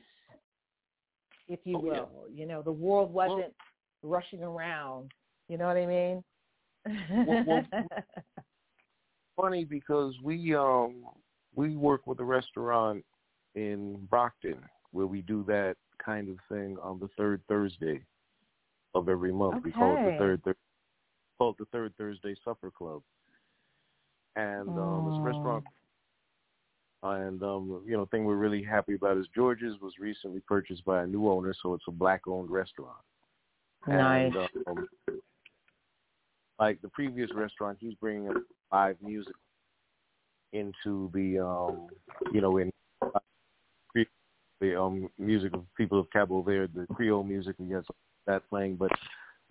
[1.47, 2.09] if you oh, will.
[2.31, 2.41] Yeah.
[2.41, 3.53] You know, the world wasn't
[4.03, 5.11] well, rushing around.
[5.47, 6.23] You know what I mean?
[7.09, 7.65] well, well,
[9.39, 11.03] funny because we um
[11.55, 13.03] we work with a restaurant
[13.55, 14.59] in Brockton
[14.91, 18.01] where we do that kind of thing on the third Thursday
[18.95, 19.57] of every month.
[19.57, 19.65] Okay.
[19.65, 20.55] We call it the third thir-
[21.37, 23.01] call it the third Thursday Supper Club.
[24.35, 25.63] And um it's a restaurant
[27.01, 31.03] and um you know thing we're really happy about is George's was recently purchased by
[31.03, 32.97] a new owner, so it's a black owned restaurant.
[33.87, 34.33] Nice.
[34.65, 34.87] And, um,
[36.59, 38.33] like the previous restaurant, he's bringing
[38.71, 39.33] live music
[40.51, 41.87] into the um
[42.33, 43.19] you know in uh,
[44.59, 47.85] the um music of people of Cabo Verde, the Creole music we got
[48.27, 48.91] that playing, but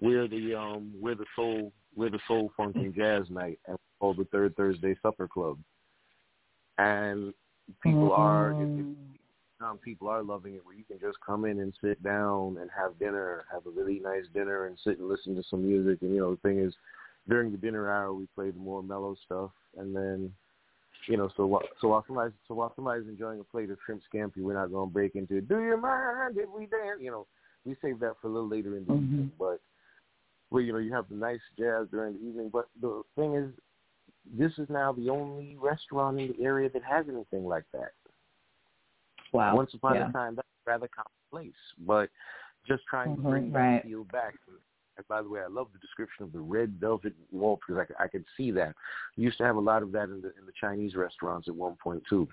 [0.01, 4.19] we're the um we're the soul we're the soul funk and jazz night and called
[4.19, 5.59] the third Thursday supper club.
[6.79, 7.33] And
[7.83, 8.21] people mm-hmm.
[8.21, 8.53] are
[9.61, 12.71] um, people are loving it where you can just come in and sit down and
[12.77, 16.15] have dinner, have a really nice dinner and sit and listen to some music and
[16.15, 16.75] you know the thing is
[17.29, 20.33] during the dinner hour we play the more mellow stuff and then
[21.07, 24.03] you know so while so while somebody's so while somebody's enjoying a plate of shrimp
[24.13, 27.27] scampi we're not going to break into do you mind if we dance you know
[27.65, 29.05] we save that for a little later in the mm-hmm.
[29.05, 29.61] evening but
[30.51, 33.51] well you know you have the nice jazz during the evening but the thing is
[34.37, 37.93] this is now the only restaurant in the area that has anything like that
[39.33, 40.09] wow once upon yeah.
[40.09, 41.55] a time that's rather commonplace
[41.87, 42.09] but
[42.67, 43.23] just trying mm-hmm.
[43.23, 43.83] to bring right.
[43.83, 44.35] that feel back
[44.99, 48.05] and by the way, I love the description of the red velvet wall because I,
[48.05, 48.75] I could see that.
[49.17, 51.55] We used to have a lot of that in the in the Chinese restaurants at
[51.55, 52.29] one point too.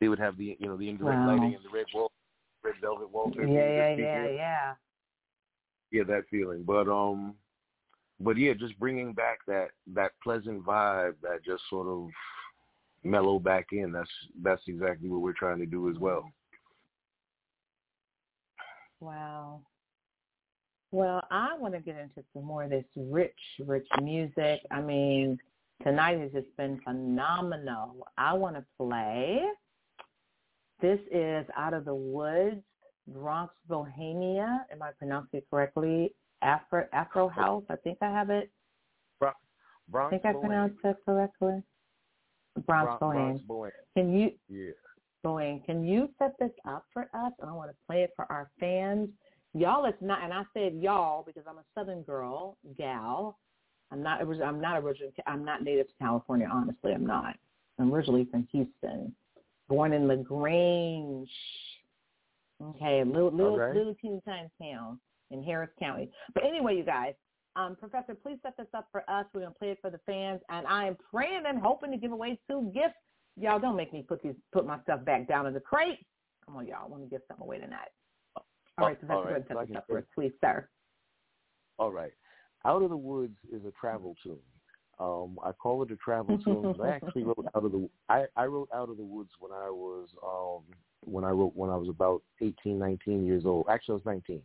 [0.00, 1.26] They would have the you know the indirect wow.
[1.26, 2.10] lighting and the red wall,
[2.64, 3.46] red velvet wallpaper.
[3.46, 4.72] Yeah, yeah, yeah, yeah.
[5.92, 6.64] Yeah, that feeling.
[6.64, 7.34] But um,
[8.18, 12.08] but yeah, just bringing back that that pleasant vibe, that just sort of
[13.04, 13.92] mellow back in.
[13.92, 14.10] That's
[14.42, 16.30] that's exactly what we're trying to do as well.
[19.00, 19.60] Wow.
[20.92, 24.60] Well, I want to get into some more of this rich, rich music.
[24.70, 25.38] I mean,
[25.82, 28.06] tonight has just been phenomenal.
[28.16, 29.40] I want to play.
[30.80, 32.62] This is Out of the Woods,
[33.08, 34.66] Bronx Bohemia.
[34.70, 36.14] Am I pronouncing it correctly?
[36.42, 37.64] Afro Afro House.
[37.70, 38.50] I think I have it.
[39.88, 41.62] Bronx, I think I pronounced it correctly.
[42.66, 43.70] Bronx, Bohemia.
[43.96, 44.30] Can you?
[44.48, 44.72] Yeah.
[45.24, 47.32] Boeing, can you set this up for us?
[47.42, 49.08] I want to play it for our fans.
[49.54, 53.38] Y'all, it's not, and I said y'all because I'm a Southern girl, gal.
[53.90, 54.20] I'm not.
[54.20, 55.12] I'm not original.
[55.26, 56.48] I'm not native to California.
[56.50, 57.36] Honestly, I'm not.
[57.78, 59.14] I'm originally from Houston,
[59.68, 61.30] born in Lagrange.
[62.62, 63.74] Okay, little little right.
[63.74, 64.98] little teeny tiny town
[65.30, 66.10] in Harris County.
[66.34, 67.14] But anyway, you guys,
[67.54, 69.26] um, Professor, please set this up for us.
[69.32, 72.12] We're gonna play it for the fans, and I am praying and hoping to give
[72.12, 72.94] away two gifts.
[73.38, 76.04] Y'all don't make me put these put my stuff back down in the crate.
[76.44, 76.84] Come on, y'all.
[76.84, 77.90] I want to give something away tonight.
[78.78, 80.68] All right, Oh, Professor, all right, so can for us, please, sir.
[81.78, 82.12] All right.
[82.64, 84.38] Out of the Woods is a travel tune.
[84.98, 86.74] Um, I call it a travel tune.
[86.82, 89.70] I actually wrote out of the I, I wrote Out of the Woods when I
[89.70, 90.64] was um
[91.04, 93.66] when I wrote when I was about 18, 19 years old.
[93.70, 94.42] Actually, I was 19.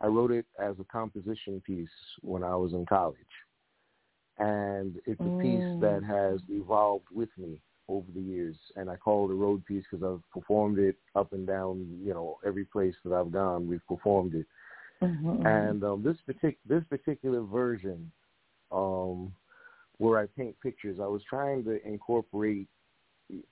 [0.00, 1.88] I wrote it as a composition piece
[2.20, 3.16] when I was in college.
[4.38, 8.56] And it's a piece that has evolved with me over the years.
[8.76, 12.12] And I call it a road piece because I've performed it up and down, you
[12.12, 14.46] know, every place that I've gone, we've performed it.
[15.02, 15.46] Mm-hmm.
[15.46, 18.10] And um, this partic- this particular version,
[18.72, 19.32] um,
[19.98, 22.68] where I paint pictures, I was trying to incorporate.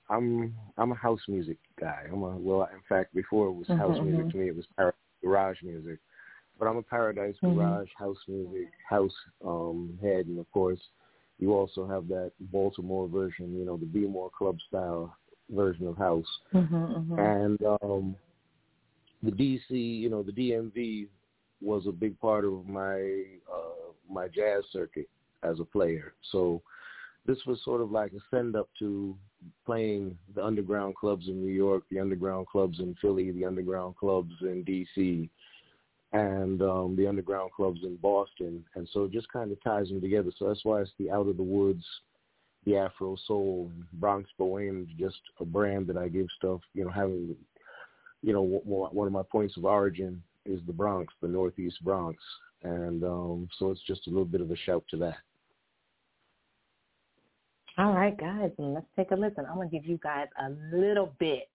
[0.09, 2.03] I'm I'm a house music guy.
[2.11, 4.31] I'm a well, in fact, before it was house Mhm, music mhm.
[4.31, 5.99] to me, it was par- garage music.
[6.57, 7.55] But I'm a paradise Mhm.
[7.55, 10.79] garage house music house um, head, and of course,
[11.39, 15.15] you also have that Baltimore version, you know, the B-more Club style
[15.49, 16.25] version of house.
[16.53, 18.15] Mm-hmm, And um,
[19.21, 21.07] the DC, you know, the DMV
[21.61, 25.09] was a big part of my uh, my jazz circuit
[25.43, 26.13] as a player.
[26.31, 26.61] So
[27.25, 29.15] this was sort of like a send up to
[29.65, 34.33] playing the underground clubs in New York, the underground clubs in Philly, the underground clubs
[34.41, 35.29] in DC,
[36.15, 38.63] and um, the underground clubs in Boston.
[38.75, 40.31] And so it just kind of ties them together.
[40.37, 41.83] So that's why it's the Out of the Woods,
[42.65, 46.89] the Afro Soul, Bronx Bohemian is just a brand that I give stuff, you know,
[46.89, 47.35] having,
[48.23, 52.17] you know, one of my points of origin is the Bronx, the Northeast Bronx.
[52.63, 55.17] And um, so it's just a little bit of a shout to that.
[57.77, 59.45] All right, guys, let's take a listen.
[59.49, 61.49] I'm gonna give you guys a little bit,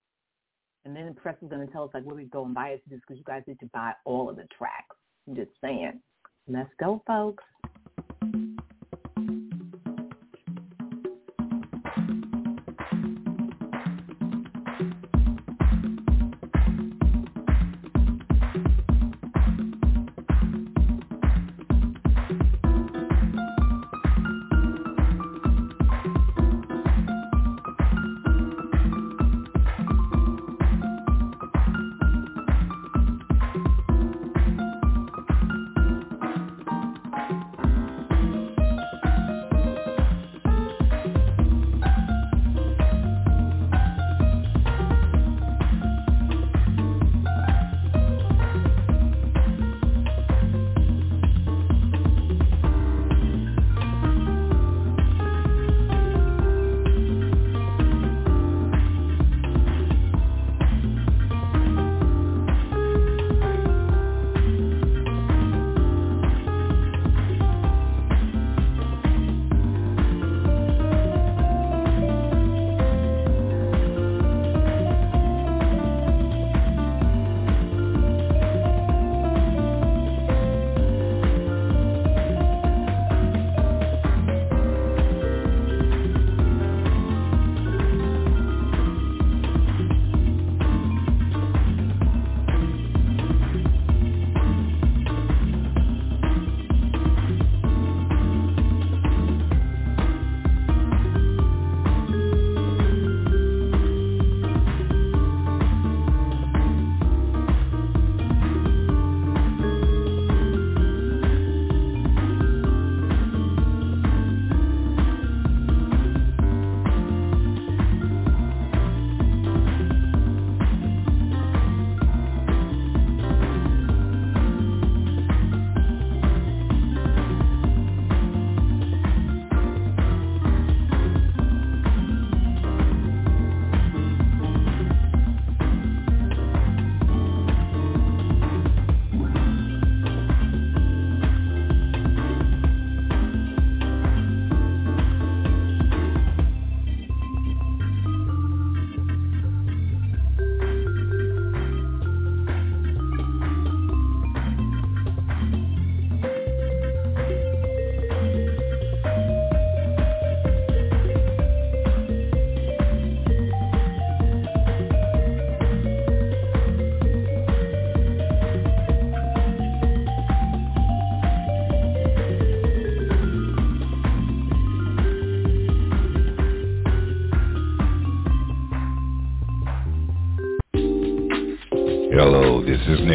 [0.84, 2.82] and then the press is gonna tell us like where we go and buy it
[2.88, 4.96] because you guys need to buy all of the tracks.
[5.28, 6.00] I'm just saying.
[6.48, 7.44] Let's go, folks.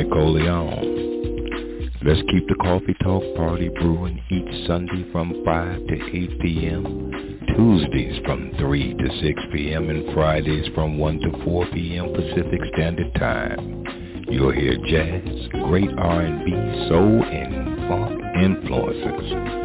[0.04, 1.94] Oleon.
[2.04, 8.22] Let's keep the coffee talk party brewing each Sunday from 5 to 8 p.m., Tuesdays
[8.26, 12.12] from 3 to 6 p.m., and Fridays from 1 to 4 p.m.
[12.14, 13.86] Pacific Standard Time.
[14.28, 19.56] You'll hear jazz, great R&B, soul, and funk influences.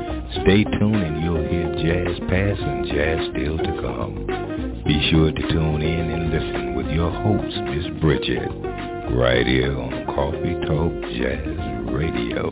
[0.42, 4.82] Stay tuned and you'll hear jazz past and jazz still to come.
[4.86, 8.69] Be sure to tune in and listen with your host, Miss Bridget,
[9.14, 12.50] right here on Coffee Talk Jazz Radio.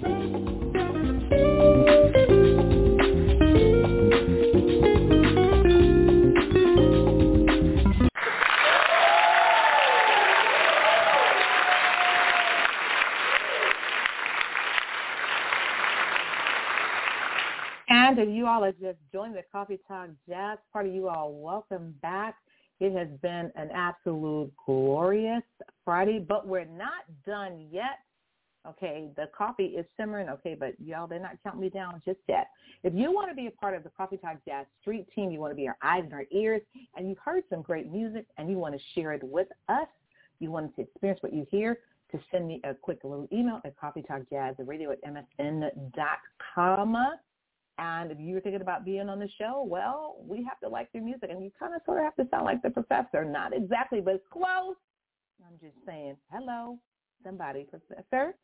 [17.90, 21.94] And if you all are just joining the Coffee Talk Jazz Party, you all welcome
[22.02, 22.36] back.
[22.80, 25.42] It has been an absolute glorious
[25.84, 27.98] Friday, but we're not done yet.
[28.68, 30.28] Okay, the coffee is simmering.
[30.28, 32.48] Okay, but y'all, they're not counting me down just yet.
[32.84, 35.40] If you want to be a part of the Coffee Talk Jazz Street team, you
[35.40, 36.60] want to be our eyes and our ears,
[36.96, 39.88] and you've heard some great music and you want to share it with us,
[40.38, 41.78] you want to experience what you hear,
[42.12, 45.02] to send me a quick little email at coffeetalkjazzradio at
[45.40, 46.96] msn.com.
[47.78, 51.02] And if you're thinking about being on the show, well, we have to like your
[51.02, 51.30] music.
[51.30, 53.24] And you kind of sort of have to sound like the professor.
[53.24, 54.74] Not exactly, but close.
[55.46, 56.78] I'm just saying, hello,
[57.24, 58.34] somebody, professor.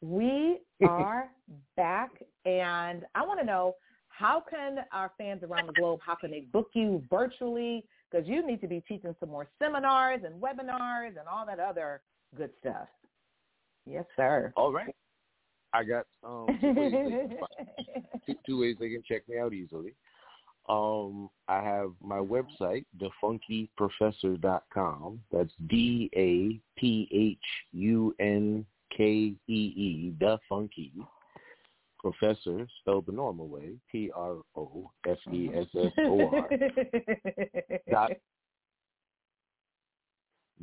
[0.00, 1.28] We are
[1.76, 2.10] back.
[2.46, 3.74] And I want to know,
[4.08, 7.84] how can our fans around the globe, how can they book you virtually?
[8.10, 12.00] Because you need to be teaching some more seminars and webinars and all that other
[12.36, 12.88] good stuff.
[13.86, 14.52] Yes, sir.
[14.56, 14.94] All right.
[15.74, 16.92] I got um, two, ways
[18.26, 19.94] two, two, ways they can check me out easily.
[20.68, 25.20] Um, I have my website, daphunkeeprofessor.com.
[25.32, 27.36] That's D A P H
[27.72, 28.64] U N
[28.96, 30.92] K E E, the funky
[31.98, 36.48] professor, spelled the normal way, P R O F E S S O R.
[37.90, 38.12] dot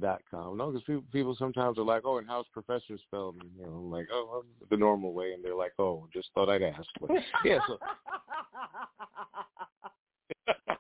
[0.02, 0.58] dot com.
[0.58, 3.72] No, because people, people sometimes are like, "Oh, and how's professor spelled?" And, you know,
[3.72, 7.12] I'm like, "Oh, the normal way," and they're like, "Oh, just thought I'd ask." But,
[7.46, 7.60] yeah.
[7.68, 7.78] So.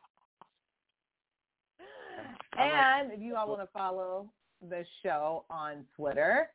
[2.57, 4.29] and if you all want to follow
[4.69, 6.49] the show on Twitter,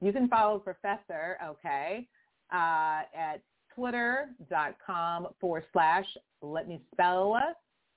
[0.00, 2.06] you can follow Professor, okay,
[2.52, 3.40] uh, at
[3.74, 6.06] twitter.com forward slash,
[6.42, 7.38] let me spell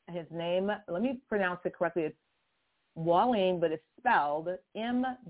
[0.09, 0.71] his name.
[0.87, 2.03] Let me pronounce it correctly.
[2.03, 2.15] It's
[2.95, 5.27] Walling, but it's spelled M-W-A-L-I-M.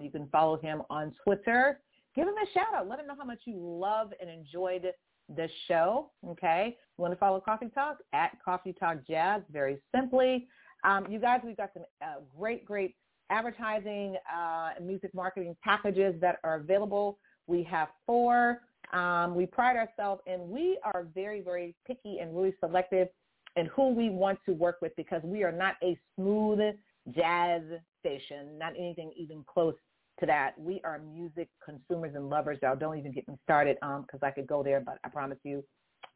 [0.00, 1.80] You can follow him on Twitter.
[2.14, 2.88] Give him a shout out.
[2.88, 4.92] Let him know how much you love and enjoyed
[5.34, 6.10] the show.
[6.28, 6.76] Okay.
[6.98, 10.46] You want to follow Coffee Talk at Coffee Talk Jazz very simply.
[10.84, 12.94] Um, you guys, we've got some uh, great, great
[13.30, 17.18] advertising uh, music marketing packages that are available.
[17.46, 18.60] We have four.
[18.92, 23.08] Um, we pride ourselves and we are very, very picky and really selective
[23.56, 26.74] and who we want to work with because we are not a smooth
[27.14, 27.62] jazz
[28.00, 29.74] station, not anything even close
[30.20, 30.58] to that.
[30.58, 32.58] We are music consumers and lovers.
[32.62, 35.38] Y'all don't even get me started because um, I could go there, but I promise
[35.42, 35.64] you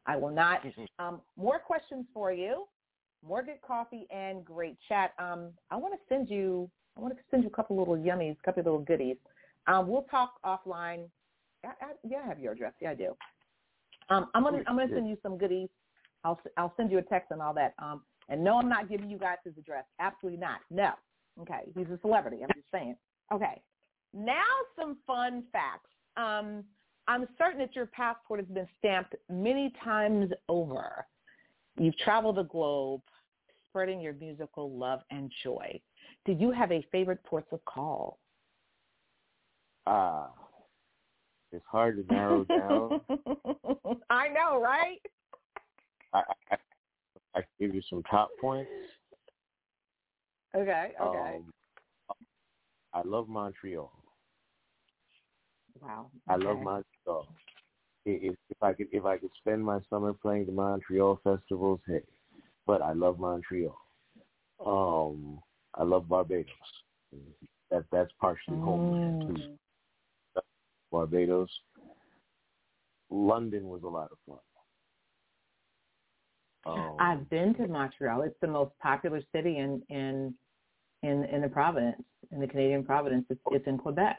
[0.05, 0.61] I will not.
[0.97, 2.65] Um, more questions for you.
[3.25, 5.11] More good coffee and great chat.
[5.19, 6.69] Um, I want to send you.
[6.97, 9.17] I want to send you a couple little yummies, a couple little goodies.
[9.67, 11.05] Um, we'll talk offline.
[11.63, 12.73] I, I, yeah, I have your address.
[12.81, 13.15] Yeah, I do.
[14.09, 15.69] Um, I'm gonna I'm gonna send you some goodies
[16.23, 17.73] I'll I'll send you a text and all that.
[17.79, 19.85] Um, and no, I'm not giving you guys his address.
[19.99, 20.59] Absolutely not.
[20.69, 20.91] No.
[21.41, 22.37] Okay, he's a celebrity.
[22.41, 22.95] I'm just saying.
[23.33, 23.61] Okay.
[24.13, 24.43] Now
[24.77, 25.89] some fun facts.
[26.17, 26.63] Um,
[27.07, 31.05] I'm certain that your passport has been stamped many times over.
[31.77, 33.01] You've traveled the globe,
[33.67, 35.79] spreading your musical love and joy.
[36.25, 38.19] Do you have a favorite ports of call?
[39.87, 40.27] Ah, uh,
[41.51, 43.01] it's hard to narrow down.
[44.09, 44.99] I know, right?
[46.13, 46.21] I,
[46.51, 46.57] I,
[47.35, 48.69] I give you some top points.
[50.55, 50.91] Okay.
[50.99, 51.37] Okay.
[51.37, 52.15] Um,
[52.93, 53.91] I love Montreal.
[55.81, 56.09] Wow.
[56.29, 56.45] Okay.
[56.45, 57.27] I love Montreal.
[58.05, 62.01] If, if I could, if I could spend my summer playing the Montreal festivals, hey.
[62.65, 63.77] But I love Montreal.
[64.65, 65.39] Um,
[65.75, 66.45] I love Barbados.
[67.71, 68.63] That that's partially mm.
[68.63, 70.41] home too.
[70.91, 71.49] Barbados.
[73.11, 74.37] London was a lot of fun.
[76.77, 78.21] Um, I've been to Montreal.
[78.23, 80.33] It's the most popular city in in
[81.03, 82.01] in in the province,
[82.31, 83.25] in the Canadian province.
[83.29, 84.17] It's, it's in Quebec.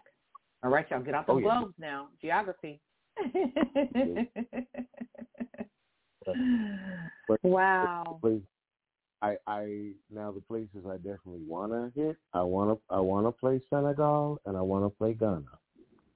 [0.62, 1.86] All right, y'all, get out the oh, globes yeah.
[1.86, 2.08] now.
[2.20, 2.80] Geography.
[7.42, 8.18] wow.
[8.22, 8.40] But,
[9.22, 12.16] I I now the places I definitely want to hit.
[12.32, 15.42] I want to I want to play Senegal and I want to play Ghana.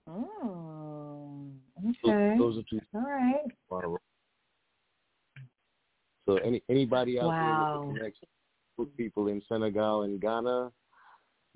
[0.06, 1.48] Oh,
[1.78, 2.36] okay.
[2.39, 2.81] Those, those are two.
[2.94, 3.51] All right.
[6.26, 7.40] So any anybody out Wow.
[7.40, 8.20] there that connects
[8.76, 10.72] with people in Senegal and Ghana,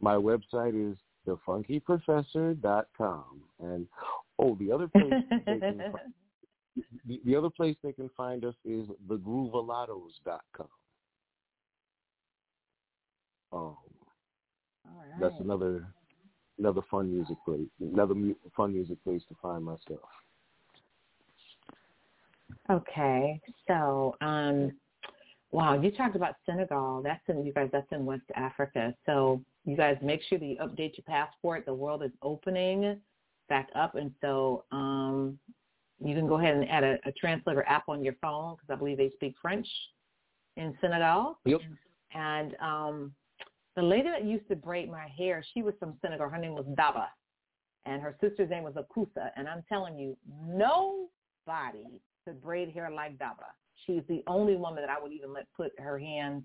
[0.00, 0.96] my website is
[1.26, 3.42] daphunkeeprofessor.com.
[3.60, 3.86] And
[4.38, 5.14] oh, the other place
[5.46, 6.00] they can, fi-
[7.06, 10.68] the, the other place they can find us is thegroovalottos.com.
[13.50, 13.78] Um, All
[14.84, 15.20] right.
[15.20, 15.86] that's another
[16.58, 20.08] another fun music place, another mu- fun music place to find myself.
[22.70, 24.72] Okay, so um,
[25.50, 27.02] wow, you talked about Senegal.
[27.02, 27.68] That's in you guys.
[27.72, 28.94] That's in West Africa.
[29.06, 31.66] So you guys make sure that you update your passport.
[31.66, 33.00] The world is opening
[33.48, 35.38] back up, and so um,
[36.02, 38.76] you can go ahead and add a, a translator app on your phone because I
[38.76, 39.66] believe they speak French
[40.56, 41.38] in Senegal.
[41.44, 41.60] Yep.
[42.14, 43.12] And um,
[43.76, 46.28] the lady that used to braid my hair, she was from Senegal.
[46.28, 47.06] Her name was Daba,
[47.86, 49.30] and her sister's name was Akusa.
[49.36, 50.16] And I'm telling you,
[50.46, 53.48] nobody could braid hair like Daba.
[53.86, 56.42] She's the only woman that I would even let put her hands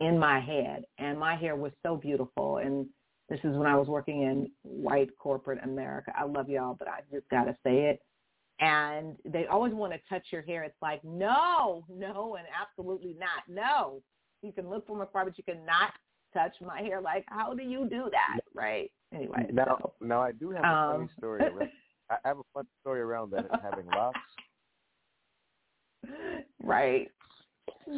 [0.00, 2.58] in my head, and my hair was so beautiful.
[2.58, 2.86] And
[3.28, 6.12] this is when I was working in white corporate America.
[6.16, 8.00] I love y'all, but I just gotta say it.
[8.60, 10.64] And they always want to touch your hair.
[10.64, 13.42] It's like, no, no, and absolutely not.
[13.48, 14.02] No,
[14.42, 15.92] you can look from afar, but you cannot
[16.34, 17.00] touch my hair.
[17.00, 18.40] Like, how do you do that?
[18.54, 18.90] Right?
[19.14, 21.40] Anyway, Now, so, now I do have a Um, funny story.
[21.42, 21.70] Around,
[22.10, 24.20] I have a funny story around that having locks.
[26.62, 27.10] right.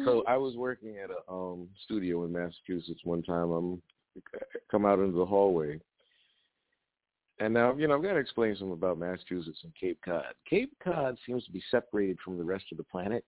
[0.05, 3.51] So I was working at a um studio in Massachusetts one time.
[3.51, 3.81] I'm
[4.69, 5.79] come out into the hallway,
[7.39, 10.33] and now you know I've got to explain something about Massachusetts and Cape Cod.
[10.49, 13.25] Cape Cod seems to be separated from the rest of the planet,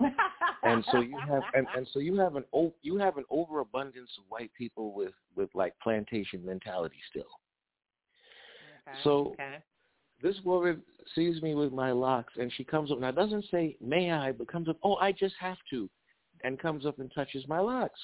[0.00, 4.10] and so you have and, and so you have an o- you have an overabundance
[4.18, 7.22] of white people with with like plantation mentality still.
[8.88, 9.58] Okay, So- okay.
[10.22, 10.82] This woman
[11.14, 14.46] sees me with my locks and she comes up now doesn't say may i but
[14.50, 15.88] comes up oh i just have to
[16.44, 18.00] and comes up and touches my locks.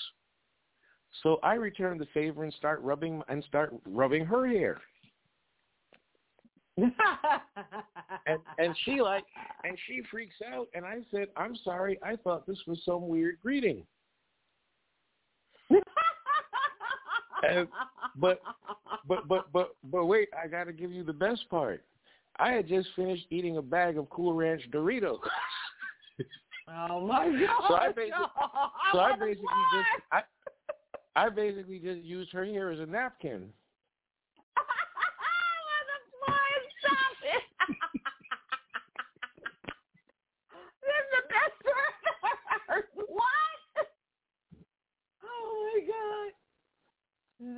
[1.22, 4.80] So i return the favor and start rubbing and start rubbing her hair.
[8.26, 9.24] And and she like
[9.64, 13.38] and she freaks out and i said i'm sorry i thought this was some weird
[13.42, 13.84] greeting.
[17.48, 17.68] And-
[18.16, 18.40] but
[19.06, 21.84] but but but but wait i got to give you the best part
[22.38, 25.18] i had just finished eating a bag of cool ranch doritos
[26.68, 27.48] oh my god.
[27.68, 28.12] So I basically-
[28.92, 29.74] so i basically What?
[29.74, 30.22] just i
[31.16, 33.52] i basically just used her hair as a napkin
[36.80, 37.42] Stop it.
[40.82, 41.90] this is the best story
[42.22, 42.84] I've ever heard.
[42.94, 43.86] What?
[45.24, 46.30] Oh my god.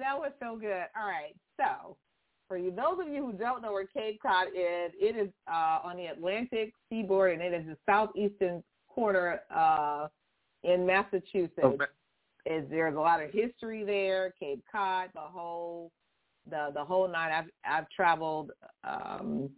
[0.01, 0.87] That was so good.
[0.97, 1.37] All right.
[1.59, 1.97] So
[2.51, 5.79] for you those of you who don't know where Cape Cod is, it is uh,
[5.85, 10.09] on the Atlantic seaboard and it is the southeastern corner uh,
[10.65, 11.85] in Massachusetts ma-
[12.47, 15.93] is there's a lot of history there, Cape Cod, the whole
[16.51, 17.31] the the whole night.
[17.33, 18.51] I've I've traveled
[18.83, 19.49] um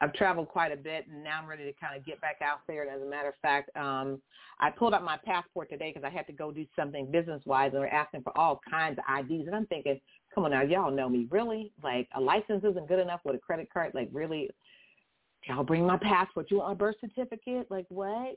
[0.00, 2.58] I've traveled quite a bit and now I'm ready to kind of get back out
[2.66, 2.82] there.
[2.82, 4.20] And as a matter of fact, um
[4.58, 7.70] I pulled up my passport today because I had to go do something business wise
[7.72, 10.00] and they're asking for all kinds of IDs and I'm thinking,
[10.34, 11.26] come on now, y'all know me.
[11.30, 11.72] Really?
[11.82, 13.92] Like a license isn't good enough with a credit card?
[13.94, 14.50] Like really
[15.50, 16.50] I'll bring my passport.
[16.50, 17.66] You want a birth certificate?
[17.70, 18.36] Like what?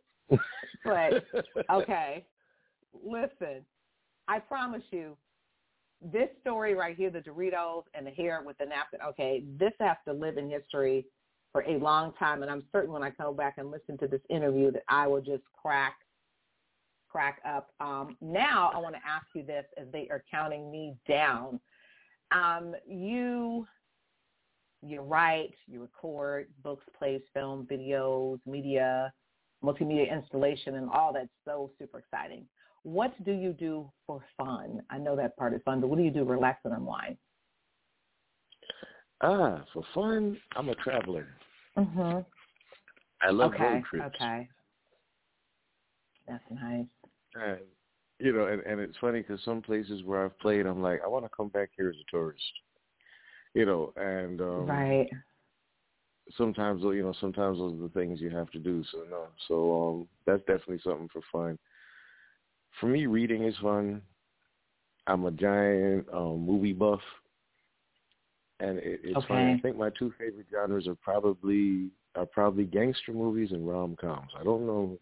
[0.83, 1.25] But
[1.71, 2.25] okay,
[3.03, 3.65] listen,
[4.27, 5.15] I promise you,
[6.01, 9.97] this story right here, the Doritos and the hair with the napkin, okay, this has
[10.05, 11.05] to live in history
[11.51, 12.41] for a long time.
[12.41, 15.21] And I'm certain when I come back and listen to this interview that I will
[15.21, 15.95] just crack,
[17.07, 17.71] crack up.
[17.79, 21.59] Um, now I want to ask you this as they are counting me down.
[22.35, 23.65] Um, you,
[24.81, 29.13] you write, you record books, plays, film, videos, media,
[29.63, 32.45] multimedia installation, and all that's so super exciting.
[32.83, 34.81] What do you do for fun?
[34.89, 37.17] I know that part is fun, but what do you do to relax and unwind?
[39.21, 41.25] ah for fun i'm a traveler
[41.77, 42.19] Mm-hmm.
[43.21, 43.63] i love okay.
[43.63, 44.49] road trips Okay.
[46.27, 46.85] That's nice.
[47.35, 47.59] And,
[48.19, 51.07] you know, and, and it's funny because some places where I've played, I'm like, I
[51.07, 52.43] want to come back here as a tourist.
[53.53, 55.09] You know, and um, right.
[56.37, 58.83] sometimes you know, sometimes those are the things you have to do.
[58.91, 61.57] So no, so um, that's definitely something for fun.
[62.79, 64.01] For me, reading is fun.
[65.07, 66.99] I'm a giant um, movie buff,
[68.59, 69.27] and it, it's Okay.
[69.27, 69.53] funny.
[69.53, 74.31] I think my two favorite genres are probably are probably gangster movies and rom coms.
[74.37, 74.97] I don't know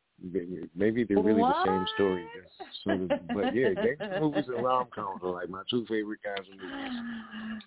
[0.76, 1.66] Maybe they're really what?
[1.66, 2.26] the same story.
[2.84, 6.48] Sort of, but yeah, gangster movies and rom coms are like my two favorite kinds
[6.50, 7.64] of movies.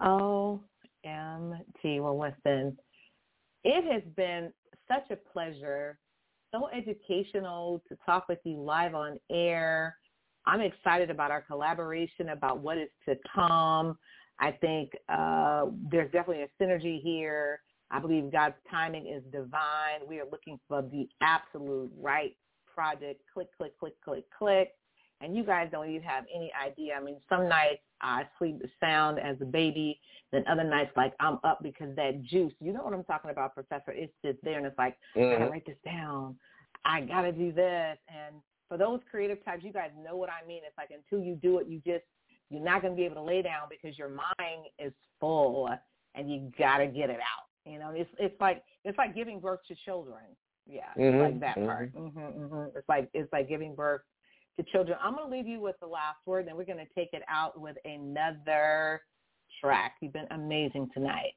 [0.00, 0.60] O
[1.04, 2.00] M T.
[2.00, 2.78] Well, listen,
[3.62, 4.52] it has been
[4.88, 5.98] such a pleasure,
[6.52, 9.96] so educational to talk with you live on air.
[10.46, 13.98] I'm excited about our collaboration, about what is to come.
[14.38, 17.60] I think uh, there's definitely a synergy here.
[17.90, 20.06] I believe God's timing is divine.
[20.08, 22.36] We are looking for the absolute right
[22.72, 23.22] project.
[23.32, 24.72] Click, click, click, click, click.
[25.22, 26.94] And you guys don't even have any idea.
[26.94, 29.98] I mean, some nights I sleep sound as a baby.
[30.30, 32.52] Then other nights, like I'm up because that juice.
[32.60, 33.92] You know what I'm talking about, Professor?
[33.92, 35.30] It's just there, and it's like I Mhm.
[35.32, 36.38] gotta write this down.
[36.84, 37.98] I gotta do this.
[38.08, 40.62] And for those creative types, you guys know what I mean.
[40.64, 42.04] It's like until you do it, you just
[42.50, 45.70] you're not gonna be able to lay down because your mind is full,
[46.14, 47.46] and you gotta get it out.
[47.66, 50.22] You know, it's it's like it's like giving birth to children.
[50.66, 51.66] Yeah, it's Mhm, like that mhm.
[51.66, 51.90] part.
[51.90, 54.02] hmm hmm It's like it's like giving birth
[54.56, 54.98] to children.
[55.02, 57.22] I'm going to leave you with the last word, and we're going to take it
[57.28, 59.02] out with another
[59.60, 59.96] track.
[60.00, 61.34] You've been amazing tonight.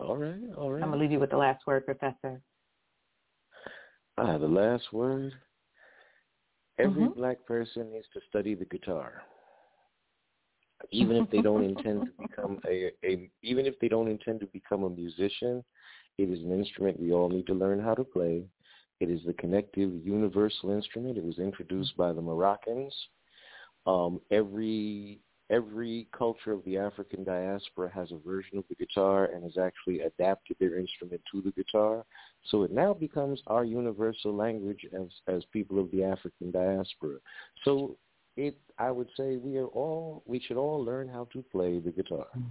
[0.00, 0.82] All right, all right.
[0.82, 2.40] I'm going to leave you with the last word, Professor.
[4.18, 5.32] Ah, the last word.
[6.78, 7.14] Every Mhm.
[7.14, 9.22] black person needs to study the guitar.
[10.90, 14.46] Even if they don't intend to become a, a even if they don't intend to
[14.46, 15.64] become a musician,
[16.18, 18.44] it is an instrument we all need to learn how to play.
[19.00, 21.18] It is the connective universal instrument.
[21.18, 22.94] It was introduced by the Moroccans.
[23.86, 29.42] Um, every every culture of the African diaspora has a version of the guitar and
[29.42, 32.04] has actually adapted their instrument to the guitar.
[32.48, 37.18] So it now becomes our universal language as as people of the African diaspora.
[37.64, 37.96] So
[38.36, 41.90] it I would say we are all we should all learn how to play the
[41.90, 42.26] guitar.
[42.32, 42.42] Hmm.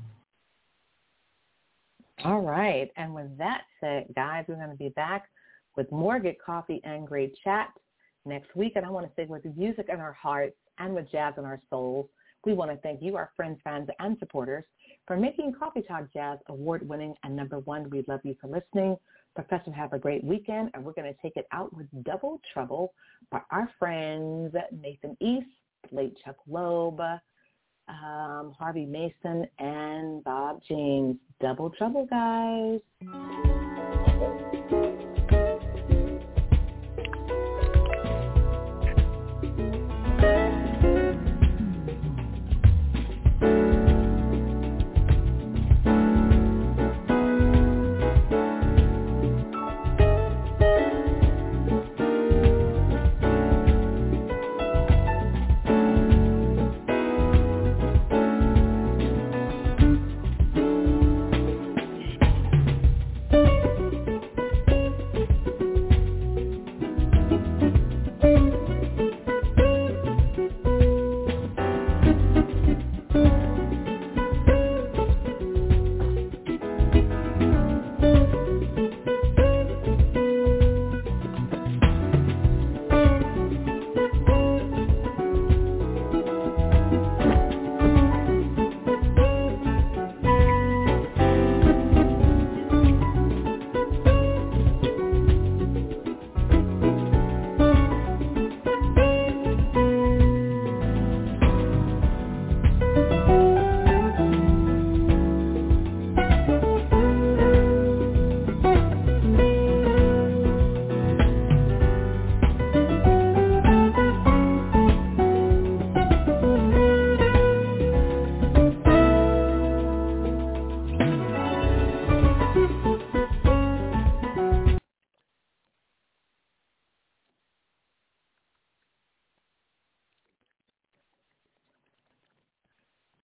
[2.24, 2.92] All right.
[2.98, 5.28] And with that said, guys, we're going to be back
[5.76, 7.70] with more Get Coffee and Great Chat
[8.26, 8.74] next week.
[8.76, 11.60] And I want to say with music in our hearts and with jazz in our
[11.70, 12.08] souls,
[12.46, 14.64] we want to thank you, our friends, fans, and supporters,
[15.08, 17.90] for making Coffee Talk Jazz award-winning and number one.
[17.90, 18.98] We love you for listening.
[19.36, 20.72] Professor, have a great weekend.
[20.74, 22.94] And we're going to take it out with Double Trouble
[23.32, 25.48] by our friends Nathan East,
[25.92, 27.00] late Chuck Loeb,
[27.88, 31.18] um, Harvey Mason, and Bob James.
[31.40, 33.60] Double Trouble, guys.